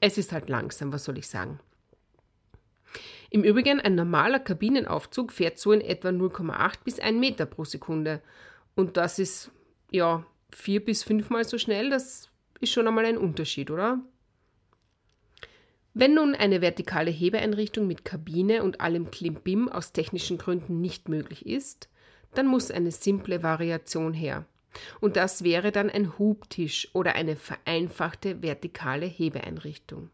es 0.00 0.18
ist 0.18 0.32
halt 0.32 0.48
langsam, 0.48 0.92
was 0.92 1.04
soll 1.04 1.18
ich 1.18 1.28
sagen. 1.28 1.60
Im 3.30 3.44
Übrigen, 3.44 3.80
ein 3.80 3.94
normaler 3.94 4.40
Kabinenaufzug 4.40 5.32
fährt 5.32 5.58
so 5.58 5.70
in 5.72 5.80
etwa 5.80 6.08
0,8 6.08 6.78
bis 6.84 6.98
1 6.98 7.18
Meter 7.18 7.46
pro 7.46 7.64
Sekunde. 7.64 8.20
Und 8.74 8.96
das 8.96 9.18
ist, 9.20 9.52
ja, 9.90 10.24
vier 10.52 10.84
bis 10.84 11.02
fünfmal 11.02 11.44
so 11.44 11.58
schnell, 11.58 11.90
das 11.90 12.28
ist 12.60 12.72
schon 12.72 12.86
einmal 12.86 13.04
ein 13.04 13.18
Unterschied, 13.18 13.70
oder? 13.70 14.00
Wenn 15.92 16.14
nun 16.14 16.34
eine 16.34 16.60
vertikale 16.60 17.10
Hebeeinrichtung 17.10 17.86
mit 17.86 18.04
Kabine 18.04 18.62
und 18.62 18.80
allem 18.80 19.10
Klimbim 19.10 19.68
aus 19.68 19.92
technischen 19.92 20.38
Gründen 20.38 20.80
nicht 20.80 21.08
möglich 21.08 21.46
ist, 21.46 21.88
dann 22.34 22.46
muss 22.46 22.70
eine 22.70 22.92
simple 22.92 23.42
Variation 23.42 24.14
her. 24.14 24.44
Und 25.00 25.16
das 25.16 25.42
wäre 25.42 25.72
dann 25.72 25.90
ein 25.90 26.16
Hubtisch 26.16 26.88
oder 26.92 27.16
eine 27.16 27.34
vereinfachte 27.34 28.40
vertikale 28.40 29.06
Hebeeinrichtung. 29.06 30.10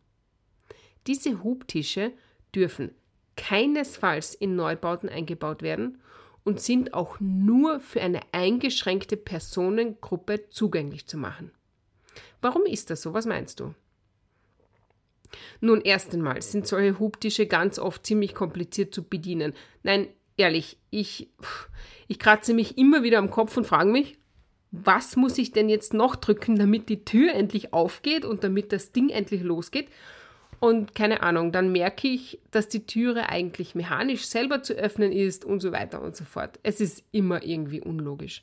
Diese 1.06 1.42
Hubtische 1.44 2.12
dürfen 2.54 2.92
keinesfalls 3.36 4.34
in 4.34 4.56
Neubauten 4.56 5.10
eingebaut 5.10 5.60
werden 5.60 5.98
und 6.46 6.60
sind 6.60 6.94
auch 6.94 7.16
nur 7.18 7.80
für 7.80 8.00
eine 8.00 8.20
eingeschränkte 8.30 9.16
Personengruppe 9.16 10.48
zugänglich 10.48 11.06
zu 11.08 11.18
machen. 11.18 11.50
Warum 12.40 12.64
ist 12.66 12.88
das 12.88 13.02
so? 13.02 13.12
Was 13.12 13.26
meinst 13.26 13.58
du? 13.58 13.74
Nun, 15.60 15.80
erst 15.80 16.14
einmal 16.14 16.40
sind 16.40 16.68
solche 16.68 17.00
Hubtische 17.00 17.46
ganz 17.46 17.80
oft 17.80 18.06
ziemlich 18.06 18.32
kompliziert 18.32 18.94
zu 18.94 19.02
bedienen. 19.02 19.54
Nein, 19.82 20.06
ehrlich, 20.36 20.78
ich, 20.90 21.30
ich 22.06 22.20
kratze 22.20 22.54
mich 22.54 22.78
immer 22.78 23.02
wieder 23.02 23.18
am 23.18 23.30
Kopf 23.32 23.56
und 23.56 23.66
frage 23.66 23.90
mich, 23.90 24.16
was 24.70 25.16
muss 25.16 25.38
ich 25.38 25.50
denn 25.50 25.68
jetzt 25.68 25.94
noch 25.94 26.14
drücken, 26.14 26.56
damit 26.56 26.88
die 26.88 27.04
Tür 27.04 27.34
endlich 27.34 27.72
aufgeht 27.72 28.24
und 28.24 28.44
damit 28.44 28.70
das 28.70 28.92
Ding 28.92 29.08
endlich 29.08 29.42
losgeht? 29.42 29.88
Und 30.58 30.94
keine 30.94 31.22
Ahnung, 31.22 31.52
dann 31.52 31.70
merke 31.70 32.08
ich, 32.08 32.40
dass 32.50 32.68
die 32.68 32.86
Türe 32.86 33.28
eigentlich 33.28 33.74
mechanisch 33.74 34.26
selber 34.26 34.62
zu 34.62 34.74
öffnen 34.74 35.12
ist 35.12 35.44
und 35.44 35.60
so 35.60 35.72
weiter 35.72 36.00
und 36.02 36.16
so 36.16 36.24
fort. 36.24 36.58
Es 36.62 36.80
ist 36.80 37.04
immer 37.12 37.42
irgendwie 37.42 37.80
unlogisch. 37.80 38.42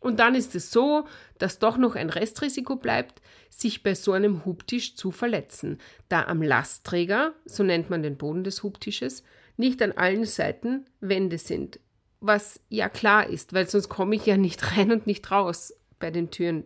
Und 0.00 0.18
dann 0.18 0.34
ist 0.34 0.54
es 0.56 0.72
so, 0.72 1.06
dass 1.38 1.60
doch 1.60 1.76
noch 1.76 1.94
ein 1.94 2.10
Restrisiko 2.10 2.76
bleibt, 2.76 3.22
sich 3.50 3.84
bei 3.84 3.94
so 3.94 4.12
einem 4.12 4.44
Hubtisch 4.44 4.96
zu 4.96 5.12
verletzen, 5.12 5.78
da 6.08 6.24
am 6.24 6.42
Lastträger, 6.42 7.34
so 7.44 7.62
nennt 7.62 7.88
man 7.88 8.02
den 8.02 8.16
Boden 8.16 8.42
des 8.42 8.64
Hubtisches, 8.64 9.22
nicht 9.56 9.80
an 9.80 9.92
allen 9.92 10.24
Seiten 10.24 10.86
Wände 11.00 11.38
sind. 11.38 11.78
Was 12.18 12.60
ja 12.68 12.88
klar 12.88 13.28
ist, 13.28 13.52
weil 13.52 13.68
sonst 13.68 13.88
komme 13.88 14.16
ich 14.16 14.26
ja 14.26 14.36
nicht 14.36 14.76
rein 14.76 14.90
und 14.90 15.06
nicht 15.06 15.30
raus 15.30 15.72
bei 16.00 16.10
den 16.10 16.30
Türen. 16.30 16.64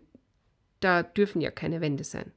Da 0.81 1.03
dürfen 1.03 1.41
ja 1.41 1.51
keine 1.51 1.81
Wände 1.81 2.05
sein. 2.05 2.33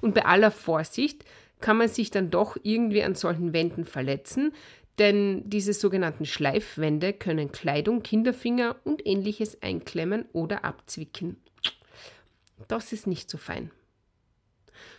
Und 0.00 0.14
bei 0.14 0.24
aller 0.24 0.50
Vorsicht 0.50 1.24
kann 1.60 1.76
man 1.76 1.88
sich 1.88 2.10
dann 2.10 2.30
doch 2.30 2.56
irgendwie 2.62 3.02
an 3.02 3.14
solchen 3.14 3.52
Wänden 3.52 3.84
verletzen, 3.84 4.52
denn 4.98 5.48
diese 5.48 5.72
sogenannten 5.72 6.26
Schleifwände 6.26 7.12
können 7.12 7.52
Kleidung, 7.52 8.02
Kinderfinger 8.02 8.76
und 8.84 9.06
ähnliches 9.06 9.62
einklemmen 9.62 10.24
oder 10.32 10.64
abzwicken. 10.64 11.36
Das 12.66 12.92
ist 12.92 13.06
nicht 13.06 13.30
so 13.30 13.38
fein. 13.38 13.70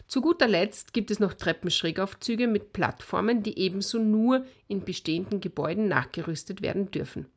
Zu 0.07 0.21
guter 0.21 0.47
Letzt 0.47 0.93
gibt 0.93 1.11
es 1.11 1.19
noch 1.19 1.33
Treppenschrägaufzüge 1.33 2.47
mit 2.47 2.73
Plattformen, 2.73 3.43
die 3.43 3.59
ebenso 3.59 3.99
nur 3.99 4.45
in 4.67 4.83
bestehenden 4.83 5.39
Gebäuden 5.39 5.87
nachgerüstet 5.87 6.61
werden 6.61 6.89
dürfen. 6.91 7.27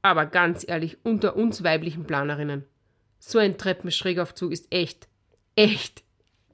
Aber 0.00 0.26
ganz 0.26 0.64
ehrlich, 0.66 0.98
unter 1.04 1.36
uns 1.36 1.62
weiblichen 1.62 2.04
Planerinnen, 2.04 2.64
so 3.18 3.38
ein 3.38 3.58
Treppenschrägaufzug 3.58 4.52
ist 4.52 4.72
echt, 4.72 5.06
echt, 5.54 6.02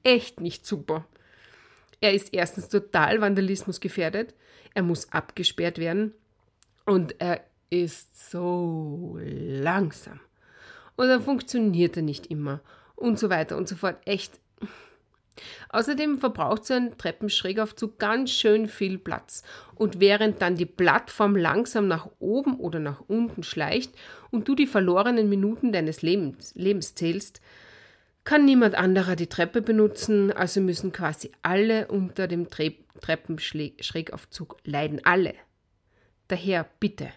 echt 0.03 0.41
nicht 0.41 0.65
super. 0.65 1.05
Er 2.01 2.13
ist 2.13 2.33
erstens 2.33 2.69
total 2.69 3.21
Vandalismus 3.21 3.79
gefährdet, 3.79 4.33
er 4.73 4.83
muss 4.83 5.11
abgesperrt 5.11 5.77
werden 5.77 6.13
und 6.85 7.15
er 7.19 7.41
ist 7.69 8.31
so 8.31 9.17
langsam. 9.21 10.19
Und 10.95 11.07
dann 11.07 11.21
funktioniert 11.21 11.97
er 11.97 12.03
nicht 12.03 12.27
immer 12.27 12.61
und 12.95 13.19
so 13.19 13.29
weiter 13.29 13.57
und 13.57 13.67
so 13.67 13.75
fort. 13.75 13.97
Echt 14.05 14.39
Außerdem 15.69 16.17
verbraucht 16.17 16.65
so 16.65 16.73
ein 16.73 16.97
Treppenschrägaufzug 16.97 17.97
ganz 17.99 18.31
schön 18.31 18.67
viel 18.67 18.97
Platz. 18.97 19.43
Und 19.75 19.99
während 19.99 20.41
dann 20.41 20.55
die 20.55 20.65
Plattform 20.65 21.35
langsam 21.35 21.87
nach 21.87 22.09
oben 22.19 22.59
oder 22.59 22.79
nach 22.79 23.01
unten 23.07 23.43
schleicht 23.43 23.93
und 24.31 24.47
du 24.47 24.55
die 24.55 24.67
verlorenen 24.67 25.29
Minuten 25.29 25.71
deines 25.71 26.01
Lebens, 26.01 26.53
Lebens 26.55 26.95
zählst, 26.95 27.41
kann 28.29 28.45
niemand 28.45 28.75
anderer 28.75 29.15
die 29.15 29.25
Treppe 29.25 29.59
benutzen, 29.59 30.31
also 30.31 30.61
müssen 30.61 30.91
quasi 30.91 31.31
alle 31.41 31.87
unter 31.87 32.27
dem 32.27 32.47
Tre 32.51 32.75
Treppenschrägaufzug 33.01 34.57
leiden. 34.63 35.01
Alle. 35.03 35.33
Daher 36.27 36.69
bitte, 36.79 37.09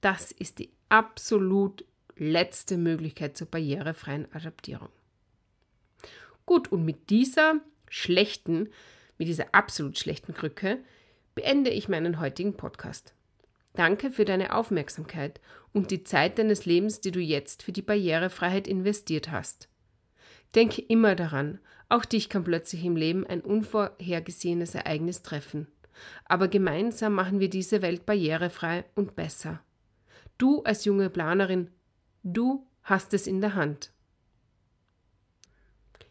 das 0.00 0.32
ist 0.32 0.58
die 0.58 0.72
absolut 0.88 1.84
letzte 2.16 2.78
Möglichkeit 2.78 3.36
zur 3.36 3.46
barrierefreien 3.46 4.26
Adaptierung. 4.32 4.88
Gut, 6.46 6.72
und 6.72 6.84
mit 6.84 7.10
dieser 7.10 7.60
schlechten, 7.88 8.70
mit 9.18 9.28
dieser 9.28 9.54
absolut 9.54 10.00
schlechten 10.00 10.34
Krücke 10.34 10.78
beende 11.36 11.70
ich 11.70 11.88
meinen 11.88 12.18
heutigen 12.18 12.56
Podcast. 12.56 13.14
Danke 13.74 14.10
für 14.10 14.24
deine 14.24 14.52
Aufmerksamkeit 14.52 15.40
und 15.72 15.92
die 15.92 16.02
Zeit 16.02 16.40
deines 16.40 16.66
Lebens, 16.66 17.00
die 17.00 17.12
du 17.12 17.20
jetzt 17.20 17.62
für 17.62 17.70
die 17.70 17.82
Barrierefreiheit 17.82 18.66
investiert 18.66 19.30
hast. 19.30 19.69
Denke 20.54 20.82
immer 20.82 21.14
daran, 21.14 21.58
auch 21.88 22.04
dich 22.04 22.28
kann 22.28 22.44
plötzlich 22.44 22.84
im 22.84 22.96
Leben 22.96 23.26
ein 23.26 23.40
unvorhergesehenes 23.40 24.74
Ereignis 24.74 25.22
treffen. 25.22 25.66
Aber 26.24 26.48
gemeinsam 26.48 27.14
machen 27.14 27.40
wir 27.40 27.50
diese 27.50 27.82
Welt 27.82 28.06
barrierefrei 28.06 28.84
und 28.94 29.16
besser. 29.16 29.60
Du 30.38 30.62
als 30.62 30.84
junge 30.84 31.10
Planerin, 31.10 31.68
du 32.22 32.66
hast 32.82 33.12
es 33.12 33.26
in 33.26 33.40
der 33.40 33.54
Hand. 33.54 33.90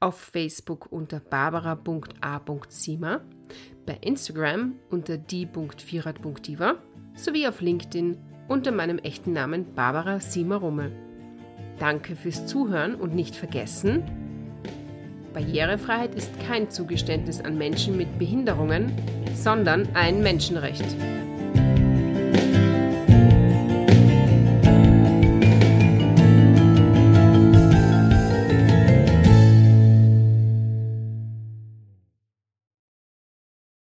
auf 0.00 0.18
Facebook 0.18 0.90
unter 0.90 1.20
barbara.a.sima, 1.20 3.20
bei 3.86 3.98
Instagram 4.00 4.74
unter 4.90 5.18
die.vierrad.diva 5.18 6.76
sowie 7.14 7.46
auf 7.46 7.60
LinkedIn 7.60 8.18
unter 8.48 8.72
meinem 8.72 8.98
echten 8.98 9.32
Namen 9.32 9.74
Barbara 9.74 10.20
Sima 10.20 10.56
Rummel. 10.56 10.92
Danke 11.78 12.16
fürs 12.16 12.46
Zuhören 12.46 12.94
und 12.94 13.14
nicht 13.14 13.36
vergessen, 13.36 14.04
Barrierefreiheit 15.34 16.14
ist 16.14 16.30
kein 16.46 16.70
Zugeständnis 16.70 17.40
an 17.40 17.58
Menschen 17.58 17.96
mit 17.96 18.18
Behinderungen, 18.18 18.92
sondern 19.34 19.88
ein 19.94 20.22
Menschenrecht. 20.22 20.84